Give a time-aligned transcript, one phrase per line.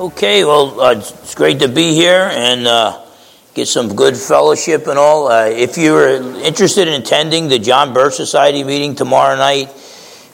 [0.00, 3.04] Okay, well, uh, it's great to be here and uh,
[3.52, 5.30] get some good fellowship and all.
[5.30, 6.08] Uh, if you're
[6.40, 9.68] interested in attending the John Birch Society meeting tomorrow night,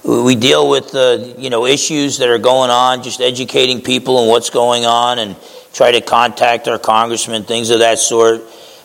[0.04, 4.28] we deal with uh, you know issues that are going on, just educating people on
[4.28, 5.34] what's going on, and
[5.72, 8.42] try to contact our congressman, things of that sort.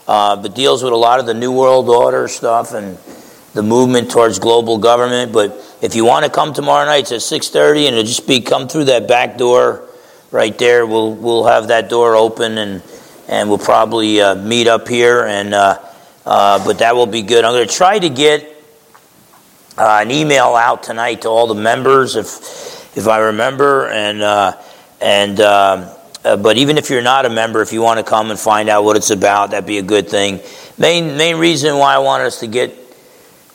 [0.08, 2.98] Uh, but deals with a lot of the New World Order stuff and
[3.54, 5.32] the movement towards global government.
[5.32, 5.52] But
[5.84, 8.42] if you want to come tomorrow night, it's at six thirty, and it'll just be
[8.42, 9.88] come through that back door
[10.32, 10.86] right there.
[10.86, 12.82] We'll we'll have that door open and
[13.28, 15.26] and we'll probably uh, meet up here.
[15.26, 15.80] And uh,
[16.26, 17.44] uh, but that will be good.
[17.46, 18.44] I'm going to try to get
[19.78, 23.88] uh, an email out tonight to all the members if if I remember.
[23.88, 24.58] And uh,
[25.02, 25.90] and um,
[26.24, 28.70] uh, but even if you're not a member, if you want to come and find
[28.70, 30.40] out what it's about, that'd be a good thing.
[30.78, 32.78] Main main reason why I want us to get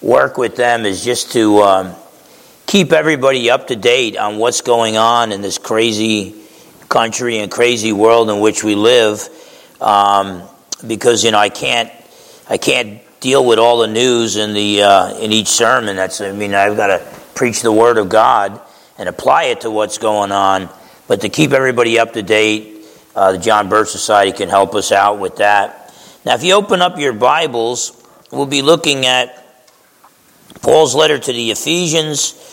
[0.03, 1.95] work with them is just to um,
[2.67, 6.46] keep everybody up to date on what's going on in this crazy
[6.97, 9.29] country and crazy world in which we live
[9.83, 10.43] um,
[10.87, 11.93] because you know I can't
[12.49, 15.95] I can't deal with all the news in the uh, in each sermon.
[15.97, 18.63] That's I mean I've got to preach the word of God
[18.97, 20.71] and apply it to what's going on.
[21.07, 24.91] But to keep everybody up to date, uh, the John Birch Society can help us
[24.91, 25.95] out with that.
[26.25, 27.93] Now, if you open up your Bibles,
[28.33, 29.45] we'll be looking at
[30.63, 32.46] Paul's letter to the Ephesians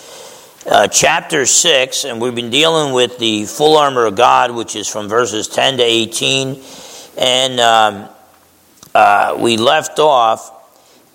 [0.66, 4.88] uh, chapter 6, and we've been dealing with the full armor of God, which is
[4.88, 6.62] from verses 10 to 18.
[7.18, 8.10] And um,
[8.96, 10.52] uh, we left off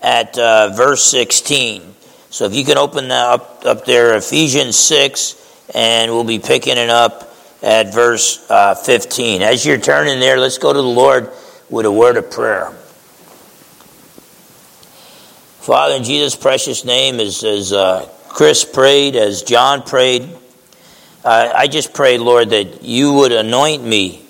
[0.02, 1.94] at uh, verse 16.
[2.30, 6.90] So if you can open up, up there, Ephesians 6, and we'll be picking it
[6.90, 9.42] up at verse uh, 15.
[9.42, 11.30] As you're turning there, let's go to the Lord
[11.70, 12.70] with a word of prayer.
[15.60, 20.28] Father, in Jesus' precious name, as, as uh, Chris prayed, as John prayed,
[21.24, 24.24] uh, I just pray, Lord, that you would anoint me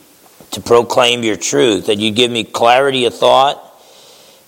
[0.53, 3.63] to proclaim your truth, that you give me clarity of thought,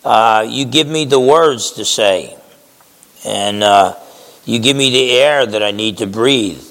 [0.05, 2.37] uh, you give me the words to say,
[3.25, 3.95] and uh,
[4.47, 6.65] you give me the air that I need to breathe.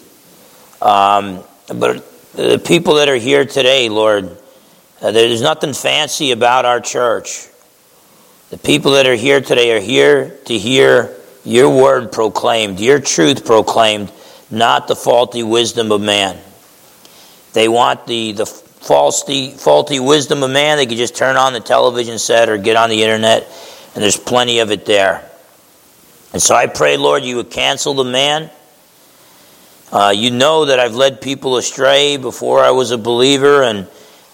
[0.81, 4.35] Um, but the people that are here today, Lord,
[5.01, 7.47] uh, there's nothing fancy about our church.
[8.49, 13.45] The people that are here today are here to hear your word proclaimed, your truth
[13.45, 14.11] proclaimed,
[14.51, 16.37] not the faulty wisdom of man.
[17.53, 21.59] They want the, the faulty, faulty wisdom of man, they could just turn on the
[21.59, 23.47] television set or get on the internet,
[23.95, 25.29] and there's plenty of it there.
[26.31, 28.49] And so I pray, Lord, you would cancel the man.
[29.91, 33.87] Uh, you know that I've led people astray before I was a believer, and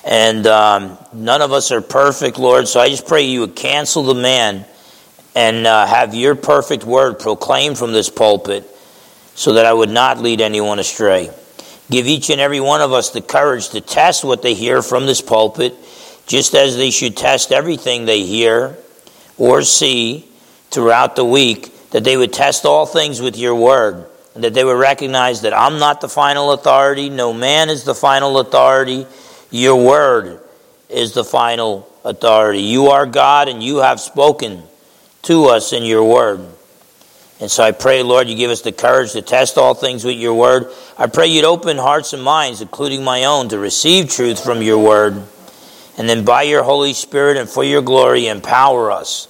[0.03, 2.67] and um, none of us are perfect, Lord.
[2.67, 4.65] So I just pray you would cancel the man
[5.35, 8.63] and uh, have your perfect word proclaimed from this pulpit
[9.35, 11.29] so that I would not lead anyone astray.
[11.91, 15.05] Give each and every one of us the courage to test what they hear from
[15.05, 15.75] this pulpit,
[16.25, 18.77] just as they should test everything they hear
[19.37, 20.27] or see
[20.71, 24.63] throughout the week, that they would test all things with your word, and that they
[24.63, 29.05] would recognize that I'm not the final authority, no man is the final authority,
[29.51, 30.41] your word
[30.89, 32.61] is the final authority.
[32.61, 34.63] You are God, and you have spoken
[35.25, 36.45] to us in your word.
[37.39, 40.15] And so I pray, Lord, you give us the courage to test all things with
[40.15, 40.71] your word.
[40.97, 44.79] I pray you'd open hearts and minds, including my own, to receive truth from your
[44.79, 45.21] word.
[45.97, 49.27] And then by your Holy Spirit and for your glory, empower us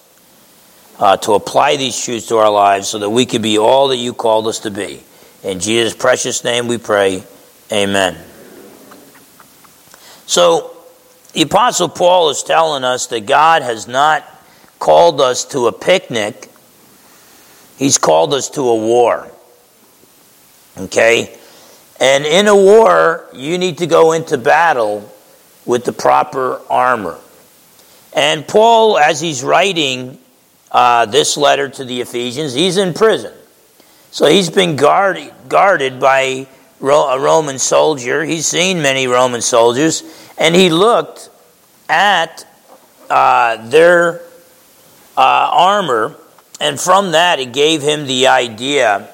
[0.99, 3.97] uh, to apply these truths to our lives so that we could be all that
[3.97, 5.01] you called us to be.
[5.43, 7.23] In Jesus' precious name we pray.
[7.71, 8.15] Amen.
[10.27, 10.71] So,
[11.33, 14.23] the Apostle Paul is telling us that God has not
[14.79, 16.49] called us to a picnic,
[17.77, 19.29] He's called us to a war.
[20.77, 21.37] Okay?
[21.99, 25.11] And in a war, you need to go into battle
[25.65, 27.19] with the proper armor.
[28.13, 30.19] And Paul, as he's writing
[30.71, 33.33] uh, this letter to the Ephesians, he's in prison.
[34.11, 36.47] So he's been guarded, guarded by
[36.81, 38.23] a Roman soldier.
[38.23, 40.03] He's seen many Roman soldiers.
[40.37, 41.29] And he looked
[41.89, 42.47] at
[43.09, 44.21] uh, their
[45.17, 46.15] uh, armor,
[46.59, 49.09] and from that, it gave him the idea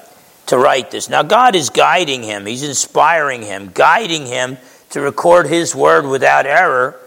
[0.46, 1.08] to write this.
[1.08, 4.58] Now, God is guiding him, He's inspiring him, guiding him
[4.90, 6.98] to record His word without error.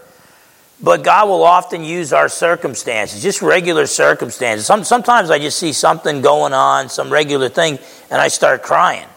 [0.81, 4.65] But God will often use our circumstances, just regular circumstances.
[4.65, 7.79] Some, sometimes I just see something going on, some regular thing,
[8.11, 9.07] and I start crying.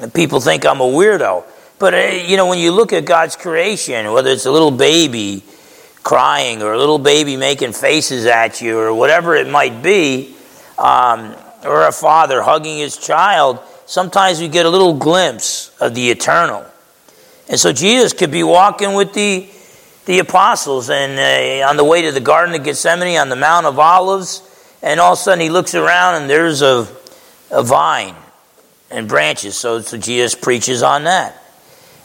[0.00, 1.44] And people think I'm a weirdo.
[1.78, 5.44] But, uh, you know, when you look at God's creation, whether it's a little baby
[6.08, 10.34] crying or a little baby making faces at you or whatever it might be,
[10.78, 16.08] um, or a father hugging his child, sometimes we get a little glimpse of the
[16.08, 16.64] eternal.
[17.50, 19.50] And so Jesus could be walking with the,
[20.06, 23.66] the apostles and uh, on the way to the Garden of Gethsemane on the Mount
[23.66, 24.40] of Olives,
[24.82, 26.88] and all of a sudden he looks around and there's a,
[27.50, 28.14] a vine
[28.90, 29.58] and branches.
[29.58, 31.36] So, so Jesus preaches on that.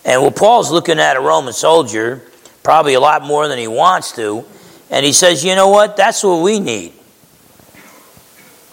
[0.04, 2.22] And well, Paul's looking at a Roman soldier,
[2.64, 4.46] probably a lot more than he wants to,
[4.90, 5.98] and he says, you know what?
[5.98, 6.94] That's what we need.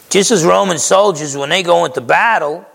[0.08, 2.66] Just as Roman soldiers, when they go into battle,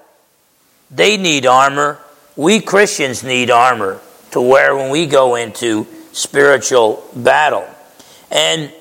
[0.91, 2.00] they need armor.
[2.35, 4.00] We Christians need armor
[4.31, 7.68] to wear when we go into spiritual battle.
[8.31, 8.71] And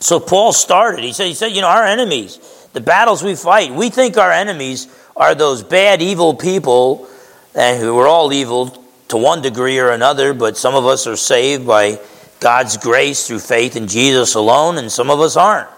[0.00, 1.04] so Paul started.
[1.04, 2.38] He said, he said, you know, our enemies,
[2.72, 7.08] the battles we fight, we think our enemies are those bad, evil people,
[7.54, 8.66] and who are all evil
[9.10, 12.00] to one degree or another, but some of us are saved by
[12.40, 15.68] God's grace through faith in Jesus alone, and some of us aren't.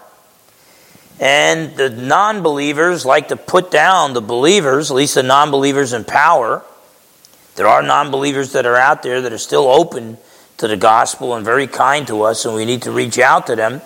[1.19, 5.93] And the non believers like to put down the believers, at least the non believers
[5.93, 6.63] in power.
[7.55, 10.17] There are non believers that are out there that are still open
[10.57, 13.55] to the gospel and very kind to us, and we need to reach out to
[13.55, 13.81] them.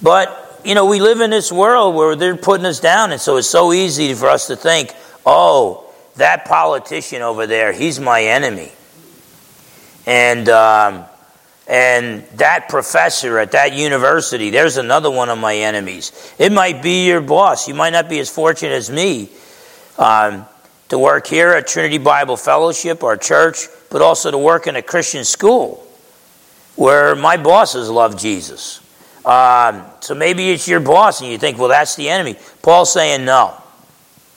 [0.00, 3.36] But, you know, we live in this world where they're putting us down, and so
[3.36, 4.94] it's so easy for us to think,
[5.26, 5.87] oh,
[6.18, 8.70] that politician over there, he's my enemy.
[10.06, 11.04] And, um,
[11.66, 16.34] and that professor at that university, there's another one of my enemies.
[16.38, 17.68] It might be your boss.
[17.68, 19.30] You might not be as fortunate as me
[19.98, 20.46] um,
[20.88, 24.82] to work here at Trinity Bible Fellowship, our church, but also to work in a
[24.82, 25.84] Christian school
[26.76, 28.80] where my bosses love Jesus.
[29.24, 32.36] Um, so maybe it's your boss and you think, well, that's the enemy.
[32.62, 33.60] Paul's saying, no,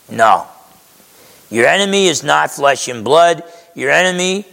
[0.10, 0.48] no.
[1.52, 3.44] Your enemy is not flesh and blood.
[3.76, 4.46] Your enemy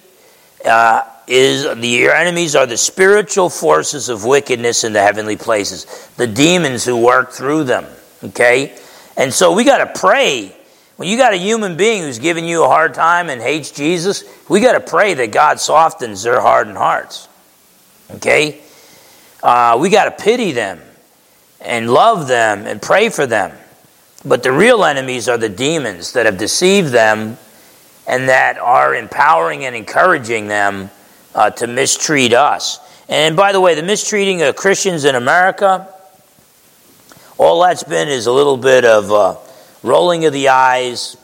[0.65, 5.87] uh, is the, your enemies are the spiritual forces of wickedness in the heavenly places,
[6.17, 7.87] the demons who work through them.
[8.23, 8.77] Okay?
[9.17, 10.55] And so we got to pray.
[10.97, 14.25] When you got a human being who's giving you a hard time and hates Jesus,
[14.49, 17.29] we got to pray that God softens their hardened hearts.
[18.11, 18.61] Okay?
[19.41, 20.81] Uh, we got to pity them
[21.61, 23.56] and love them and pray for them.
[24.25, 27.38] But the real enemies are the demons that have deceived them
[28.06, 30.91] and that are empowering and encouraging them
[31.35, 32.81] uh, to mistreat us.
[33.09, 35.88] And by the way, the mistreating of Christians in America,
[37.37, 39.37] all that's been is a little bit of uh,
[39.82, 41.16] rolling of the eyes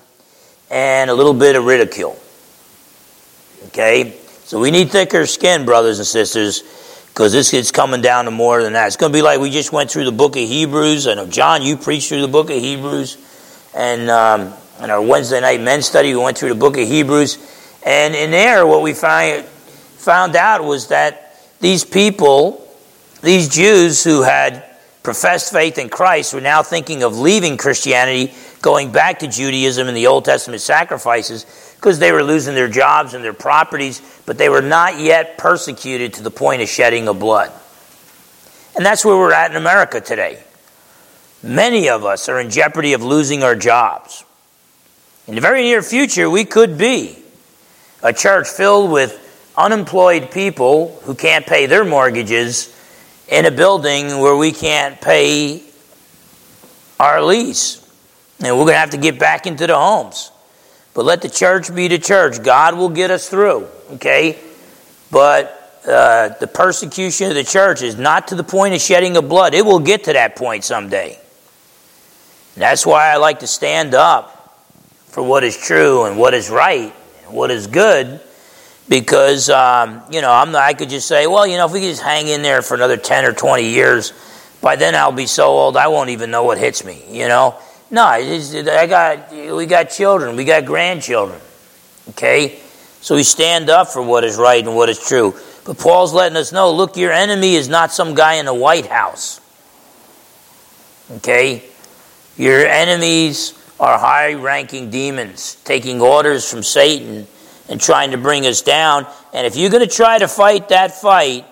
[0.70, 2.18] and a little bit of ridicule.
[3.66, 4.14] Okay?
[4.44, 6.62] So we need thicker skin, brothers and sisters,
[7.14, 8.88] because this is coming down to more than that.
[8.88, 11.06] It's going to be like we just went through the book of Hebrews.
[11.06, 13.18] I know, John, you preached through the book of Hebrews.
[13.72, 14.52] And um,
[14.82, 17.38] in our Wednesday night men's study, we went through the book of Hebrews.
[17.86, 22.68] And in there, what we find, found out was that these people,
[23.22, 24.64] these Jews who had
[25.04, 29.96] professed faith in Christ, were now thinking of leaving Christianity, going back to Judaism and
[29.96, 31.46] the Old Testament sacrifices,
[31.84, 36.14] because they were losing their jobs and their properties, but they were not yet persecuted
[36.14, 37.52] to the point of shedding of blood.
[38.74, 40.42] And that's where we're at in America today.
[41.42, 44.24] Many of us are in jeopardy of losing our jobs.
[45.26, 47.18] In the very near future, we could be
[48.02, 52.74] a church filled with unemployed people who can't pay their mortgages
[53.28, 55.62] in a building where we can't pay
[56.98, 57.86] our lease.
[58.40, 60.30] And we're going to have to get back into the homes.
[60.94, 62.42] But let the church be the church.
[62.42, 64.38] God will get us through, okay?
[65.10, 69.28] But uh, the persecution of the church is not to the point of shedding of
[69.28, 69.54] blood.
[69.54, 71.18] It will get to that point someday.
[72.54, 74.62] And that's why I like to stand up
[75.08, 78.20] for what is true and what is right and what is good
[78.88, 81.90] because um, you know I'm, I could just say, well, you know, if we could
[81.90, 84.12] just hang in there for another ten or twenty years,
[84.60, 87.02] by then I'll be so old I won't even know what hits me.
[87.10, 87.58] You know,
[87.94, 91.40] no, I got we got children, we got grandchildren.
[92.10, 92.58] Okay,
[93.00, 95.34] so we stand up for what is right and what is true.
[95.64, 98.86] But Paul's letting us know, look, your enemy is not some guy in the White
[98.86, 99.40] House.
[101.12, 101.62] Okay,
[102.36, 107.26] your enemies are high-ranking demons taking orders from Satan
[107.68, 109.06] and trying to bring us down.
[109.32, 111.46] And if you're going to try to fight that fight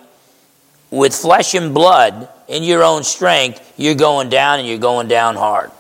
[0.90, 5.36] with flesh and blood in your own strength, you're going down and you're going down
[5.36, 5.70] hard.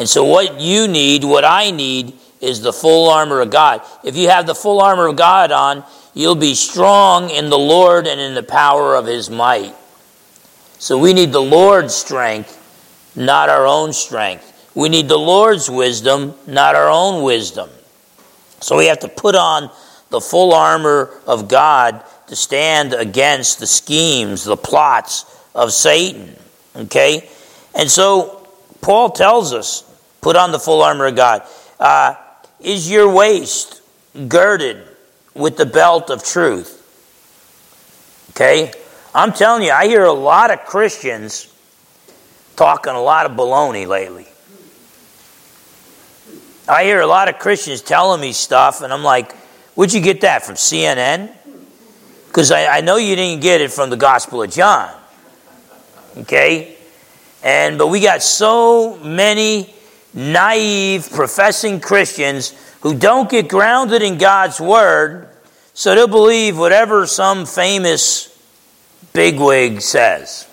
[0.00, 3.82] And so, what you need, what I need, is the full armor of God.
[4.02, 8.06] If you have the full armor of God on, you'll be strong in the Lord
[8.06, 9.74] and in the power of his might.
[10.78, 14.70] So, we need the Lord's strength, not our own strength.
[14.74, 17.68] We need the Lord's wisdom, not our own wisdom.
[18.60, 19.70] So we have to put on
[20.08, 26.36] the full armor of God to stand against the schemes, the plots of Satan.
[26.74, 27.28] Okay?
[27.74, 28.46] And so
[28.80, 29.89] Paul tells us
[30.20, 31.42] put on the full armor of God.
[31.78, 32.14] Uh,
[32.60, 33.80] is your waist
[34.28, 34.86] girded
[35.34, 36.76] with the belt of truth.
[38.30, 38.72] Okay?
[39.14, 41.52] I'm telling you, I hear a lot of Christians
[42.56, 44.26] talking a lot of baloney lately.
[46.68, 49.32] I hear a lot of Christians telling me stuff, and I'm like,
[49.74, 51.32] where'd you get that from CNN?
[52.26, 54.94] Because I, I know you didn't get it from the Gospel of John.
[56.18, 56.76] Okay?
[57.42, 59.74] And but we got so many
[60.14, 65.28] naive professing Christians who don't get grounded in God's word,
[65.74, 68.36] so they'll believe whatever some famous
[69.12, 70.46] bigwig says.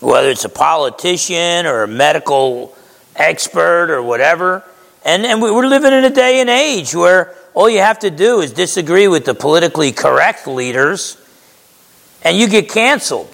[0.00, 2.74] Whether it's a politician or a medical
[3.14, 4.64] expert or whatever.
[5.04, 8.40] And, and we're living in a day and age where all you have to do
[8.40, 11.16] is disagree with the politically correct leaders
[12.22, 13.31] and you get canceled.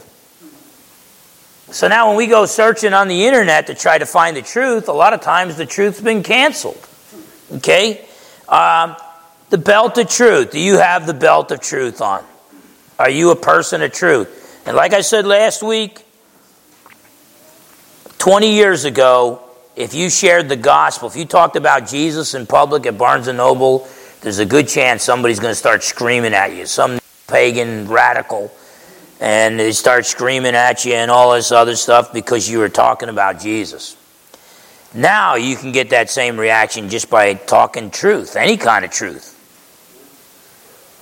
[1.71, 4.89] So now when we go searching on the internet to try to find the truth,
[4.89, 6.89] a lot of times the truth's been canceled.
[7.53, 8.07] Okay?
[8.49, 8.97] Um,
[9.51, 10.51] the belt of truth.
[10.51, 12.25] Do you have the belt of truth on?
[12.99, 14.63] Are you a person of truth?
[14.67, 16.05] And like I said last week,
[18.19, 19.43] 20 years ago,
[19.77, 23.39] if you shared the gospel, if you talked about Jesus in public at Barnes and
[23.39, 23.89] Noble,
[24.23, 26.67] there's a good chance somebody's going to start screaming at you.
[26.67, 26.99] Some
[27.29, 28.51] pagan radical
[29.21, 33.09] and they start screaming at you and all this other stuff because you were talking
[33.09, 33.97] about Jesus.
[34.95, 39.35] Now you can get that same reaction just by talking truth, any kind of truth.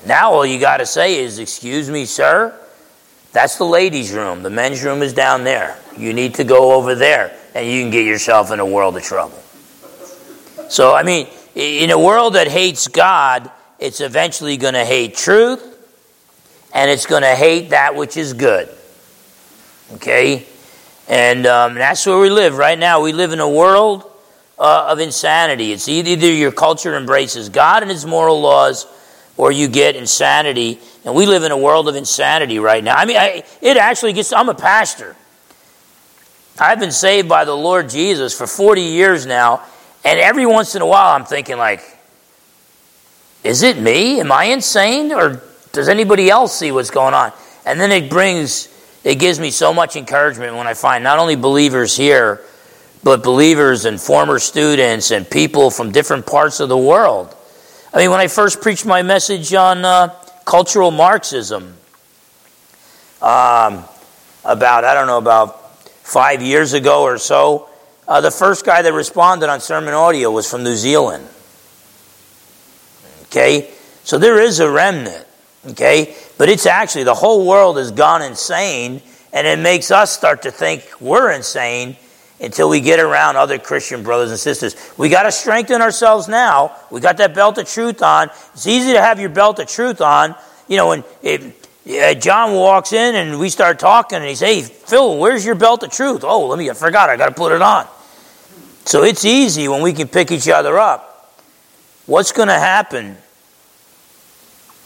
[0.07, 2.59] Now all you got to say is, Excuse me, sir,
[3.33, 4.43] that's the ladies' room.
[4.43, 5.79] The men's room is down there.
[5.97, 9.03] You need to go over there, and you can get yourself in a world of
[9.03, 9.43] trouble.
[10.69, 15.76] So, I mean, in a world that hates God, it's eventually going to hate truth
[16.77, 18.69] and it's going to hate that which is good.
[19.95, 20.45] Okay?
[21.09, 23.01] And um, that's where we live right now.
[23.01, 24.05] We live in a world
[24.59, 25.73] uh, of insanity.
[25.73, 28.87] It's either your culture embraces God and His moral laws,
[29.39, 30.79] or you get insanity.
[31.07, 32.97] And we live in a world of insanity right now.
[32.97, 35.17] I mean, I, it actually gets, I'm a pastor.
[36.59, 39.63] I've been saved by the Lord Jesus for 40 years now,
[40.05, 41.81] and every once in a while I'm thinking, like,
[43.43, 44.21] is it me?
[44.21, 45.11] Am I insane?
[45.11, 45.43] Or
[45.77, 47.33] does anybody else see what's going on?
[47.65, 48.69] And then it brings,
[49.05, 52.43] it gives me so much encouragement when I find not only believers here,
[53.05, 57.35] but believers and former students and people from different parts of the world.
[57.95, 60.09] I mean, when I first preached my message on uh,
[60.45, 61.77] cultural Marxism,
[63.23, 63.85] um,
[64.45, 67.69] about, I don't know, about five years ago or so,
[68.09, 71.27] uh, the first guy that responded on sermon audio was from New Zealand.
[73.25, 73.71] Okay?
[74.05, 75.26] So there is a remnant.
[75.71, 76.17] Okay?
[76.39, 80.51] But it's actually, the whole world has gone insane, and it makes us start to
[80.51, 81.97] think we're insane
[82.41, 84.77] until we get around other Christian brothers and sisters.
[84.99, 86.77] We got to strengthen ourselves now.
[86.91, 88.29] We got that belt of truth on.
[88.53, 90.35] It's easy to have your belt of truth on.
[90.69, 94.49] You know, when it, uh, John walks in and we start talking, and he says,
[94.49, 96.25] Hey, Phil, where's your belt of truth?
[96.25, 97.87] Oh, let me, I forgot, I got to put it on.
[98.85, 101.13] So it's easy when we can pick each other up.
[102.07, 103.17] What's going to happen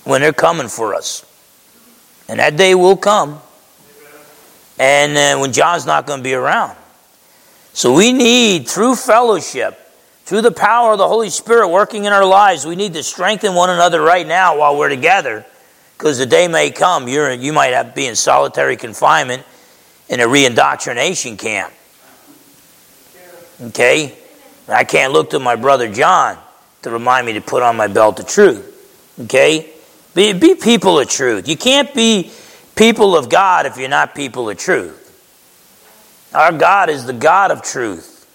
[0.05, 1.25] when they're coming for us.
[2.29, 3.41] And that day will come.
[4.79, 6.77] And uh, when John's not going to be around.
[7.73, 9.79] So we need, through fellowship,
[10.25, 13.55] through the power of the Holy Spirit working in our lives, we need to strengthen
[13.55, 15.45] one another right now while we're together.
[15.99, 19.43] Because the day may come, you're, you might have, be in solitary confinement
[20.09, 21.73] in a reindoctrination camp.
[23.61, 24.17] Okay?
[24.69, 26.39] I can't look to my brother John
[26.83, 29.19] to remind me to put on my belt of truth.
[29.21, 29.71] Okay?
[30.21, 31.49] Be, be people of truth.
[31.49, 32.31] You can't be
[32.77, 36.29] people of God if you're not people of truth.
[36.35, 38.29] Our God is the God of truth.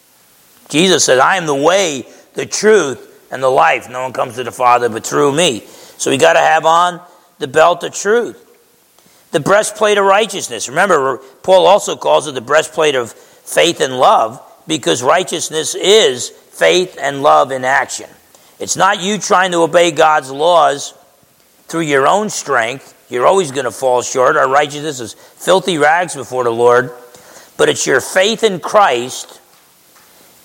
[0.68, 3.88] Jesus said, I am the way, the truth, and the life.
[3.88, 5.60] No one comes to the Father but through me.
[5.60, 7.02] So we got to have on
[7.38, 8.42] the belt of truth.
[9.30, 10.68] The breastplate of righteousness.
[10.68, 16.98] Remember, Paul also calls it the breastplate of faith and love because righteousness is faith
[17.00, 18.10] and love in action.
[18.58, 20.96] It's not you trying to obey God's laws
[21.68, 22.94] through your own strength.
[23.10, 24.36] You're always going to fall short.
[24.36, 26.92] Our righteousness is filthy rags before the Lord.
[27.58, 29.40] But it's your faith in Christ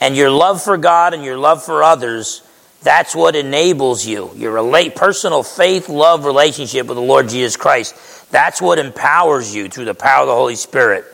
[0.01, 2.43] and your love for God and your love for others.
[2.83, 4.31] That's what enables you.
[4.35, 8.31] Your personal faith, love relationship with the Lord Jesus Christ.
[8.31, 11.05] That's what empowers you through the power of the Holy Spirit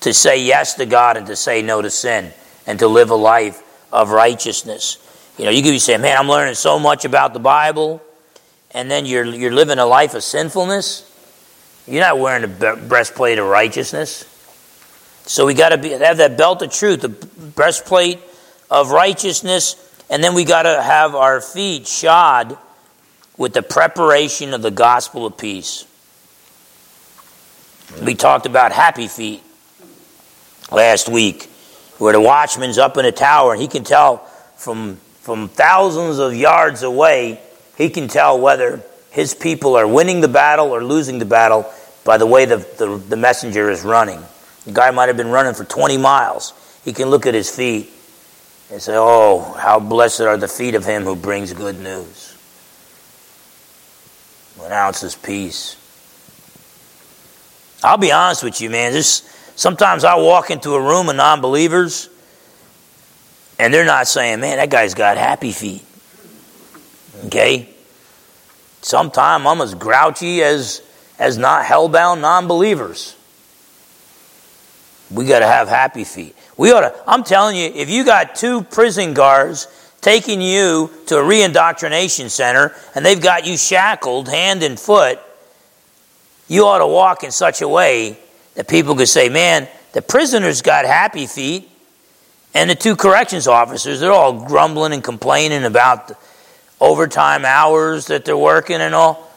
[0.00, 2.32] to say yes to God and to say no to sin
[2.66, 4.98] and to live a life of righteousness.
[5.38, 8.02] You know, you could be saying, man, I'm learning so much about the Bible
[8.74, 11.10] and then you're, you're living a life of sinfulness,
[11.86, 14.30] you're not wearing the breastplate of righteousness.
[15.26, 18.20] So we got to have that belt of truth, the breastplate
[18.70, 19.76] of righteousness,
[20.10, 22.58] and then we got to have our feet shod
[23.36, 25.86] with the preparation of the gospel of peace.
[28.02, 29.42] We talked about happy feet
[30.70, 31.44] last week,
[31.98, 34.18] where the watchman's up in a tower and he can tell
[34.56, 37.40] from, from thousands of yards away,
[37.76, 41.70] he can tell whether his people are winning the battle or losing the battle
[42.04, 44.22] by the way the, the, the messenger is running.
[44.64, 46.52] The guy might have been running for 20 miles.
[46.84, 47.90] He can look at his feet
[48.70, 52.36] and say, Oh, how blessed are the feet of him who brings good news,
[54.56, 55.76] who announces peace.
[57.82, 58.92] I'll be honest with you, man.
[58.92, 59.22] This,
[59.56, 62.08] sometimes I walk into a room of non believers
[63.58, 65.84] and they're not saying, Man, that guy's got happy feet.
[67.24, 67.68] Okay?
[68.82, 70.82] Sometimes I'm as grouchy as,
[71.18, 73.16] as not hellbound non believers.
[75.10, 76.36] We got to have happy feet.
[76.56, 79.68] We ought to, I'm telling you, if you got two prison guards
[80.00, 85.18] taking you to a reindoctrination center and they've got you shackled hand and foot,
[86.48, 88.18] you ought to walk in such a way
[88.54, 91.70] that people could say, man, the prisoner's got happy feet,
[92.52, 96.12] and the two corrections officers, they're all grumbling and complaining about
[96.84, 99.30] overtime hours that they're working and all.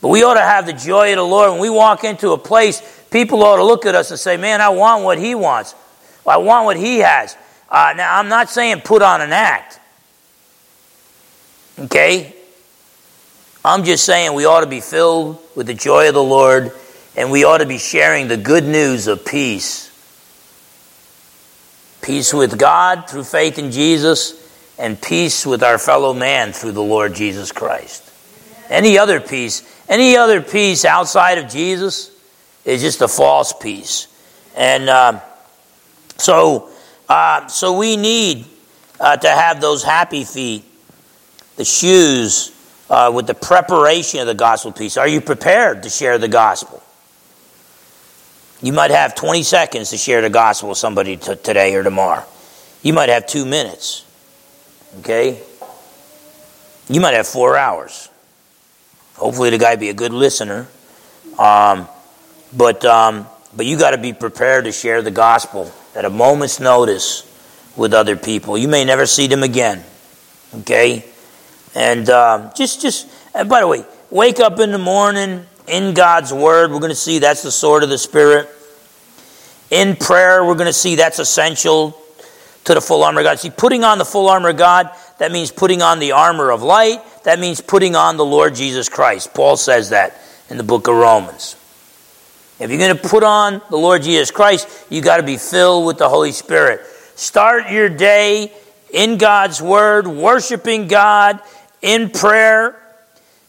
[0.00, 1.52] But we ought to have the joy of the Lord.
[1.52, 4.60] When we walk into a place, people ought to look at us and say, man,
[4.60, 5.74] I want what he wants.
[6.26, 7.36] I want what he has.
[7.68, 9.80] Uh, now, I'm not saying put on an act.
[11.78, 12.34] Okay?
[13.64, 16.72] I'm just saying we ought to be filled with the joy of the Lord
[17.16, 19.86] and we ought to be sharing the good news of peace.
[22.00, 24.37] Peace with God through faith in Jesus
[24.78, 28.04] and peace with our fellow man through the Lord Jesus Christ.
[28.68, 32.10] Any other peace, any other peace outside of Jesus
[32.64, 34.06] is just a false peace.
[34.56, 35.20] And uh,
[36.16, 36.70] so,
[37.08, 38.46] uh, so we need
[39.00, 40.64] uh, to have those happy feet,
[41.56, 42.54] the shoes
[42.90, 44.96] uh, with the preparation of the gospel peace.
[44.96, 46.82] Are you prepared to share the gospel?
[48.60, 52.24] You might have 20 seconds to share the gospel with somebody t- today or tomorrow.
[52.82, 54.04] You might have two minutes.
[55.00, 55.40] Okay?
[56.88, 58.08] You might have four hours.
[59.14, 60.68] Hopefully, the guy be a good listener.
[61.38, 61.88] Um,
[62.56, 66.60] but um, but you got to be prepared to share the gospel at a moment's
[66.60, 67.24] notice
[67.76, 68.58] with other people.
[68.58, 69.82] You may never see them again.
[70.54, 71.04] Okay?
[71.74, 76.32] And uh, just, just, and by the way, wake up in the morning in God's
[76.32, 76.70] Word.
[76.70, 78.48] We're going to see that's the sword of the Spirit.
[79.70, 82.00] In prayer, we're going to see that's essential
[82.64, 83.38] to the full armor of God.
[83.38, 86.62] See, putting on the full armor of God, that means putting on the armor of
[86.62, 87.00] light.
[87.24, 89.34] That means putting on the Lord Jesus Christ.
[89.34, 91.56] Paul says that in the book of Romans.
[92.60, 95.86] If you're going to put on the Lord Jesus Christ, you got to be filled
[95.86, 96.80] with the Holy Spirit.
[97.14, 98.52] Start your day
[98.92, 101.40] in God's Word, worshiping God
[101.82, 102.80] in prayer.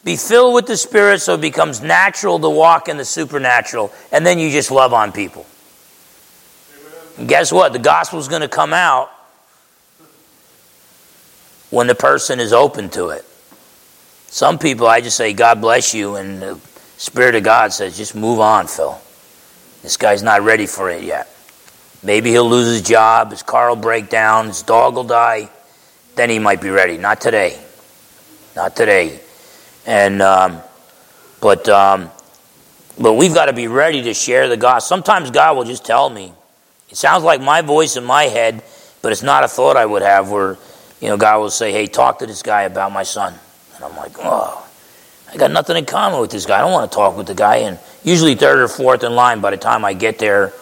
[0.03, 3.91] Be filled with the Spirit so it becomes natural to walk in the supernatural.
[4.11, 5.45] And then you just love on people.
[7.25, 7.73] Guess what?
[7.73, 9.11] The gospel is going to come out
[11.69, 13.25] when the person is open to it.
[14.27, 16.59] Some people, I just say, God bless you, and the
[16.97, 18.99] Spirit of God says, just move on, Phil.
[19.81, 21.27] This guy's not ready for it yet.
[22.03, 25.49] Maybe he'll lose his job, his car will break down, his dog will die.
[26.15, 26.97] Then he might be ready.
[26.97, 27.59] Not today.
[28.55, 29.19] Not today.
[29.85, 30.61] And, um,
[31.41, 32.09] but, um,
[32.99, 34.97] but we've got to be ready to share the gospel.
[34.97, 36.33] Sometimes God will just tell me.
[36.89, 38.63] It sounds like my voice in my head,
[39.01, 40.57] but it's not a thought I would have where,
[40.99, 43.33] you know, God will say, hey, talk to this guy about my son.
[43.75, 44.65] And I'm like, oh.
[45.31, 46.57] I got nothing in common with this guy.
[46.57, 47.57] I don't want to talk with the guy.
[47.57, 50.53] And usually third or fourth in line, by the time I get there,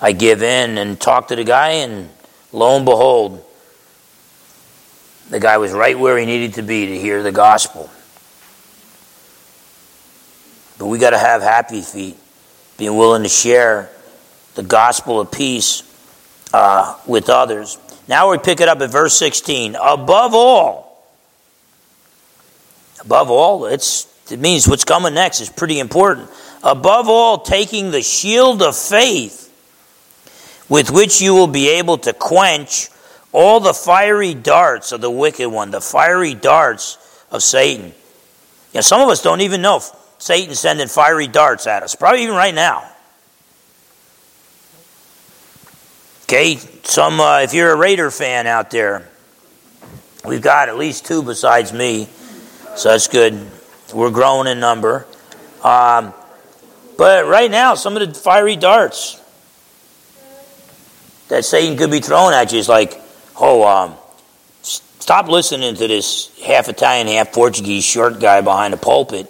[0.00, 2.08] I give in and talk to the guy, and
[2.52, 3.44] lo and behold,
[5.28, 7.90] the guy was right where he needed to be to hear the gospel.
[10.78, 12.16] But we got to have happy feet,
[12.78, 13.90] being willing to share
[14.58, 15.84] the gospel of peace
[16.52, 17.78] uh, with others.
[18.08, 19.76] Now we pick it up at verse 16.
[19.76, 20.88] Above all,
[23.00, 26.28] Above all, it's, it means what's coming next is pretty important.
[26.64, 29.44] Above all, taking the shield of faith
[30.68, 32.88] with which you will be able to quench
[33.30, 37.86] all the fiery darts of the wicked one, the fiery darts of Satan.
[37.86, 37.94] You
[38.74, 39.80] know, some of us don't even know
[40.18, 42.90] Satan's sending fiery darts at us, probably even right now.
[46.28, 49.08] Okay, some uh, if you're a Raider fan out there,
[50.26, 52.06] we've got at least two besides me
[52.76, 53.50] so that's good.
[53.94, 55.06] We're growing in number.
[55.64, 56.12] Um,
[56.98, 59.20] but right now, some of the fiery darts
[61.28, 63.00] that Satan could be throwing at you is like,
[63.40, 63.96] oh, um,
[65.08, 69.26] Stop listening to this half Italian, half Portuguese short guy behind the pulpit.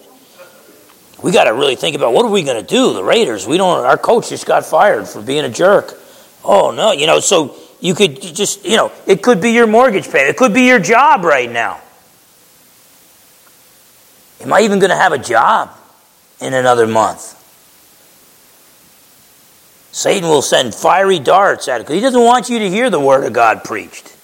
[1.23, 2.95] We got to really think about what are we going to do?
[2.95, 3.85] The Raiders, we don't.
[3.85, 5.97] Our coach just got fired for being a jerk.
[6.49, 7.21] Oh no, you know.
[7.21, 10.31] So you could just, you know, it could be your mortgage payment.
[10.31, 11.81] It could be your job right now.
[14.41, 15.71] Am I even going to have a job
[16.41, 17.35] in another month?
[19.93, 23.01] Satan will send fiery darts at it because he doesn't want you to hear the
[23.01, 24.17] word of God preached.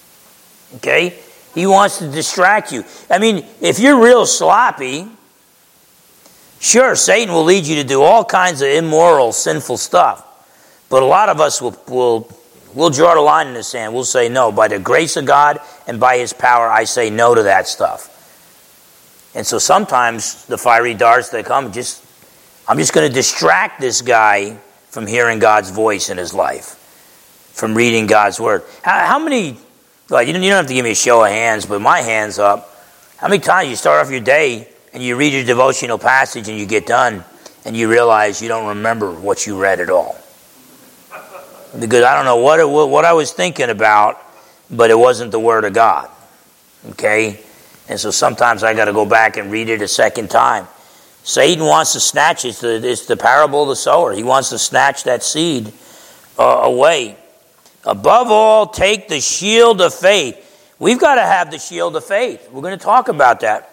[0.77, 1.19] Okay?
[1.55, 2.85] He wants to distract you.
[3.11, 5.09] I mean, if you're real sloppy,
[6.59, 10.24] sure, Satan will lead you to do all kinds of immoral, sinful stuff.
[10.95, 12.29] But a lot of us will, will
[12.73, 13.93] we'll draw the line in the sand.
[13.93, 17.35] We'll say, no, by the grace of God and by his power, I say no
[17.35, 19.33] to that stuff.
[19.35, 22.07] And so sometimes the fiery darts that come, just
[22.69, 24.55] I'm just going to distract this guy
[24.87, 26.77] from hearing God's voice in his life,
[27.55, 28.63] from reading God's word.
[28.85, 29.57] How, how many
[30.11, 32.73] like, you don't have to give me a show of hands, but my hands up.
[33.17, 36.57] How many times you start off your day and you read your devotional passage and
[36.57, 37.25] you get done
[37.65, 40.21] and you realize you don't remember what you read at all?
[41.79, 44.21] Because I don't know what, it, what I was thinking about,
[44.71, 46.11] but it wasn't the Word of God.
[46.91, 47.41] Okay?
[47.89, 50.67] And so sometimes I got to go back and read it a second time.
[51.23, 52.49] Satan wants to snatch it.
[52.49, 54.13] It's the, it's the parable of the sower.
[54.13, 55.73] He wants to snatch that seed
[56.39, 57.17] uh, away.
[57.85, 60.41] Above all, take the shield of faith.
[60.79, 62.49] We've got to have the shield of faith.
[62.51, 63.71] We're going to talk about that.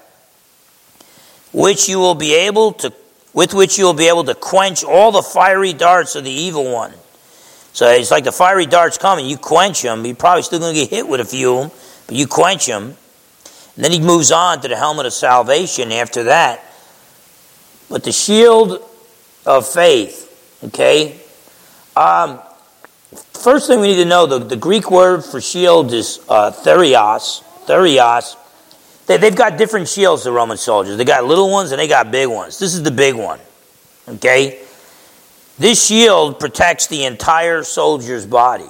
[1.54, 2.94] Which you will be able to,
[3.34, 6.72] with which you will be able to quench all the fiery darts of the evil
[6.72, 6.94] one.
[7.74, 10.06] So it's like the fiery darts coming, you quench them.
[10.06, 12.66] You're probably still going to get hit with a few of them, but you quench
[12.66, 12.96] them.
[13.76, 16.64] And then he moves on to the helmet of salvation after that.
[17.90, 18.82] But the shield
[19.46, 21.20] of faith, okay?
[21.96, 22.40] Um,
[23.34, 27.44] First thing we need to know the, the Greek word for shield is uh, thureos.
[27.66, 28.38] Thureos.
[29.08, 30.96] They, they've got different shields, the Roman soldiers.
[30.96, 32.60] They got little ones and they got big ones.
[32.60, 33.40] This is the big one.
[34.08, 34.62] Okay?
[35.62, 38.66] This shield protects the entire soldier's body.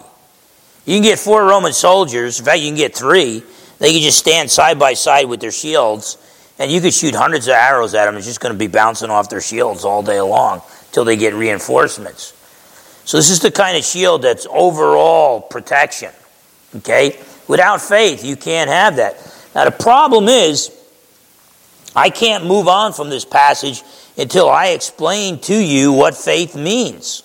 [0.85, 3.43] You can get four Roman soldiers, in fact, you can get three.
[3.79, 6.17] They can just stand side by side with their shields,
[6.59, 8.17] and you could shoot hundreds of arrows at them.
[8.17, 11.33] It's just going to be bouncing off their shields all day long until they get
[11.33, 12.33] reinforcements.
[13.05, 16.11] So this is the kind of shield that's overall protection.
[16.75, 17.17] Okay?
[17.47, 19.15] Without faith, you can't have that.
[19.55, 20.77] Now the problem is,
[21.95, 23.81] I can't move on from this passage
[24.17, 27.23] until I explain to you what faith means.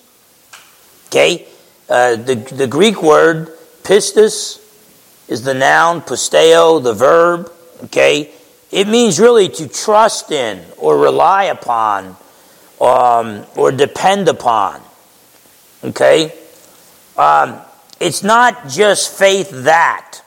[1.07, 1.47] Okay?
[1.89, 4.63] Uh, the, the Greek word pistis
[5.27, 7.51] is the noun, pisteuo, the verb.
[7.85, 8.31] Okay?
[8.71, 12.17] It means really to trust in or rely upon
[12.81, 14.81] um, or depend upon.
[15.83, 16.33] Okay?
[17.17, 17.61] Um,
[17.99, 20.21] it's not just faith that.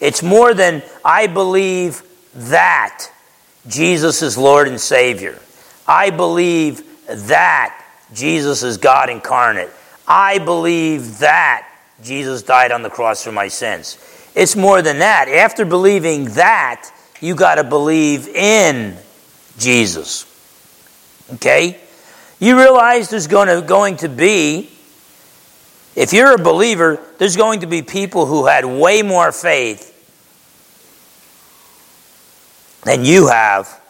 [0.00, 2.02] It's more than I believe
[2.34, 3.10] that
[3.66, 5.38] Jesus is Lord and Savior.
[5.86, 9.70] I believe that Jesus is God incarnate.
[10.06, 11.68] I believe that
[12.02, 13.98] Jesus died on the cross for my sins.
[14.34, 15.28] It's more than that.
[15.28, 18.96] After believing that, you got to believe in
[19.58, 20.26] Jesus.
[21.34, 21.80] Okay?
[22.38, 24.70] You realize there's going to, going to be,
[25.96, 29.93] if you're a believer, there's going to be people who had way more faith
[32.84, 33.80] than you have,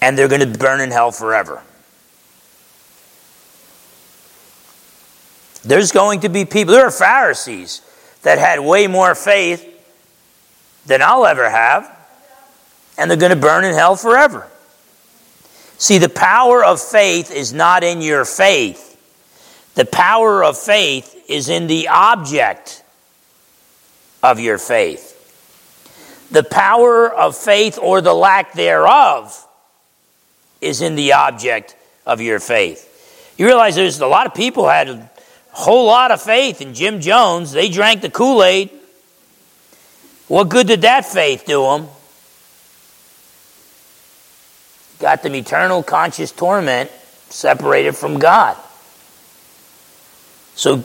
[0.00, 1.62] and they're going to burn in hell forever.
[5.64, 7.80] There's going to be people, there are Pharisees
[8.22, 9.70] that had way more faith
[10.86, 11.90] than I'll ever have,
[12.98, 14.46] and they're going to burn in hell forever.
[15.78, 18.90] See, the power of faith is not in your faith.
[19.74, 22.84] The power of faith is in the object
[24.22, 25.13] of your faith.
[26.34, 29.46] The power of faith or the lack thereof
[30.60, 33.34] is in the object of your faith.
[33.38, 35.10] You realize there's a lot of people had a
[35.52, 37.52] whole lot of faith in Jim Jones.
[37.52, 38.70] They drank the Kool Aid.
[40.26, 41.86] What good did that faith do them?
[44.98, 46.90] got them eternal conscious torment
[47.28, 48.56] separated from God.
[50.54, 50.82] So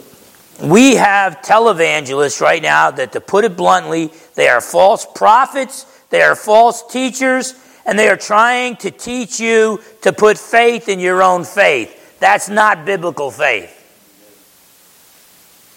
[0.62, 6.22] we have televangelists right now that, to put it bluntly, they are false prophets, they
[6.22, 7.54] are false teachers,
[7.86, 12.18] and they are trying to teach you to put faith in your own faith.
[12.20, 13.76] That's not biblical faith.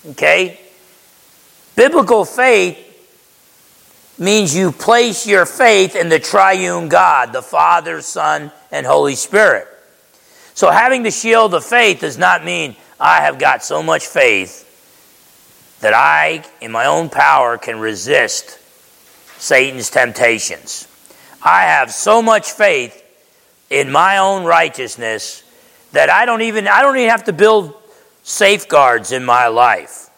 [0.10, 0.60] Okay?
[1.76, 2.78] Biblical faith
[4.20, 9.68] means you place your faith in the triune God, the Father, Son, and Holy Spirit.
[10.54, 14.63] So having the shield of faith does not mean I have got so much faith
[15.84, 18.58] that I, in my own power, can resist
[19.38, 20.88] Satan's temptations.
[21.42, 23.04] I have so much faith
[23.70, 25.44] in my own righteousness
[25.92, 27.74] that I don't even I don't even have to build
[28.24, 30.10] safeguards in my life.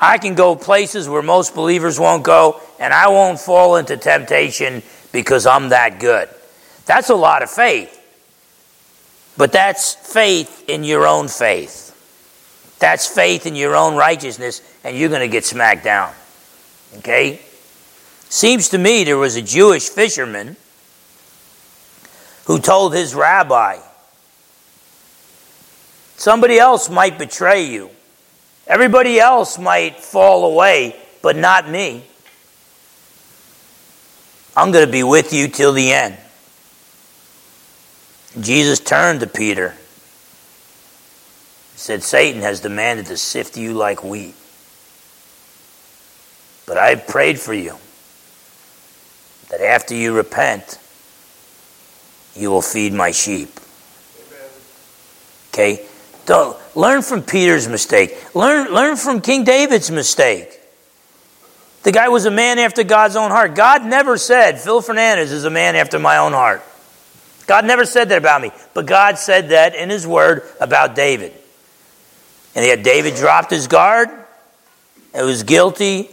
[0.00, 4.84] I can go places where most believers won't go and I won't fall into temptation
[5.10, 6.28] because I'm that good.
[6.86, 7.94] That's a lot of faith.
[9.36, 11.87] But that's faith in your own faith.
[12.78, 16.12] That's faith in your own righteousness, and you're going to get smacked down.
[16.98, 17.40] Okay?
[18.28, 20.56] Seems to me there was a Jewish fisherman
[22.44, 23.78] who told his rabbi,
[26.16, 27.90] Somebody else might betray you.
[28.66, 32.04] Everybody else might fall away, but not me.
[34.56, 36.16] I'm going to be with you till the end.
[38.40, 39.74] Jesus turned to Peter.
[41.78, 44.34] Said, Satan has demanded to sift you like wheat.
[46.66, 47.76] But I've prayed for you
[49.48, 50.80] that after you repent,
[52.34, 53.60] you will feed my sheep.
[55.52, 55.86] Okay?
[56.26, 58.34] Don't, learn from Peter's mistake.
[58.34, 60.60] Learn, learn from King David's mistake.
[61.84, 63.54] The guy was a man after God's own heart.
[63.54, 66.64] God never said, Phil Fernandes is a man after my own heart.
[67.46, 71.34] God never said that about me, but God said that in His Word about David.
[72.54, 74.08] And yet David dropped his guard
[75.14, 76.10] and was guilty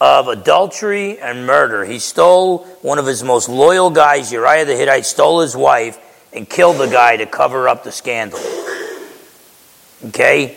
[0.00, 1.84] of adultery and murder.
[1.84, 5.98] He stole one of his most loyal guys, Uriah the Hittite, stole his wife
[6.32, 8.38] and killed the guy to cover up the scandal.
[10.06, 10.56] Okay?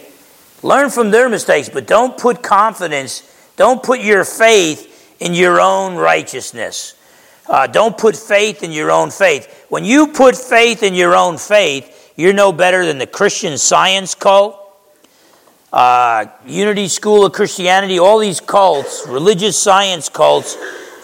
[0.61, 5.95] Learn from their mistakes, but don't put confidence, don't put your faith in your own
[5.95, 6.95] righteousness.
[7.45, 9.65] Uh, don't put faith in your own faith.
[9.67, 14.15] When you put faith in your own faith, you're no better than the Christian science
[14.15, 14.57] cult,
[15.73, 20.55] uh, Unity School of Christianity, all these cults, religious science cults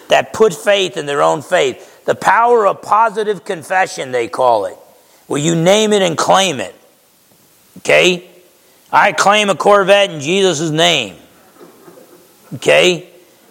[0.08, 2.04] that put faith in their own faith.
[2.04, 4.76] The power of positive confession, they call it,
[5.26, 6.74] where you name it and claim it.
[7.78, 8.30] Okay?
[8.92, 11.16] I claim a Corvette in Jesus' name.
[12.54, 13.08] Okay?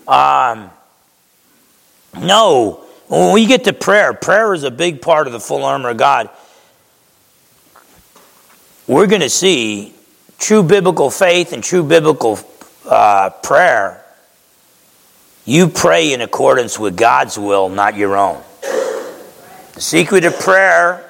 [0.08, 0.70] Um,
[2.18, 2.86] no.
[3.08, 5.98] When we get to prayer, prayer is a big part of the full armor of
[5.98, 6.30] God.
[8.88, 9.94] We're going to see
[10.40, 12.40] true biblical faith and true biblical
[12.88, 14.04] uh, prayer.
[15.46, 18.42] You pray in accordance with God's will, not your own.
[18.62, 21.10] The secret of prayer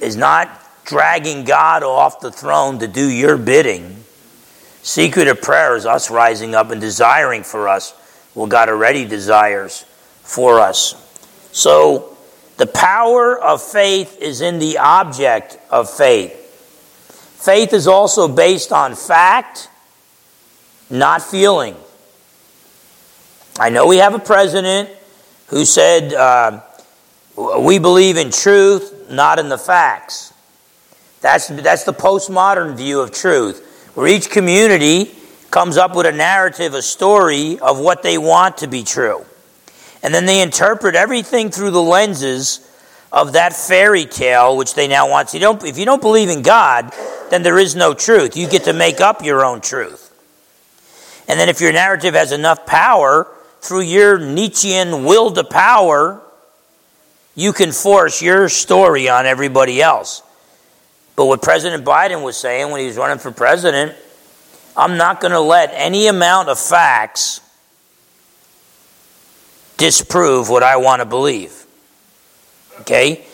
[0.00, 0.48] is not
[0.84, 4.04] dragging God off the throne to do your bidding.
[4.82, 7.92] Secret of prayer is us rising up and desiring for us
[8.34, 9.84] what God already desires
[10.22, 10.98] for us.
[11.52, 12.16] So,
[12.56, 16.41] the power of faith is in the object of faith.
[17.42, 19.68] Faith is also based on fact,
[20.88, 21.74] not feeling.
[23.58, 24.88] I know we have a president
[25.48, 26.60] who said, uh,
[27.36, 30.32] We believe in truth, not in the facts.
[31.20, 35.10] That's, that's the postmodern view of truth, where each community
[35.50, 39.26] comes up with a narrative, a story of what they want to be true.
[40.04, 42.71] And then they interpret everything through the lenses
[43.12, 45.30] of that fairy tale which they now want.
[45.30, 46.92] So you don't, if you don't believe in God,
[47.30, 48.36] then there is no truth.
[48.36, 50.08] You get to make up your own truth.
[51.28, 53.28] And then if your narrative has enough power,
[53.60, 56.20] through your Nietzschean will to power,
[57.34, 60.22] you can force your story on everybody else.
[61.14, 63.94] But what President Biden was saying when he was running for president,
[64.76, 67.40] I'm not going to let any amount of facts
[69.76, 71.61] disprove what I want to believe.
[72.80, 73.24] Okay?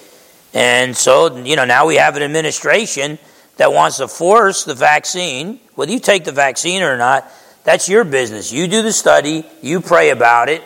[0.55, 3.19] And so, you know, now we have an administration
[3.57, 5.61] that wants to force the vaccine.
[5.75, 7.31] Whether you take the vaccine or not,
[7.65, 8.53] that's your business.
[8.53, 10.63] You do the study, you pray about it.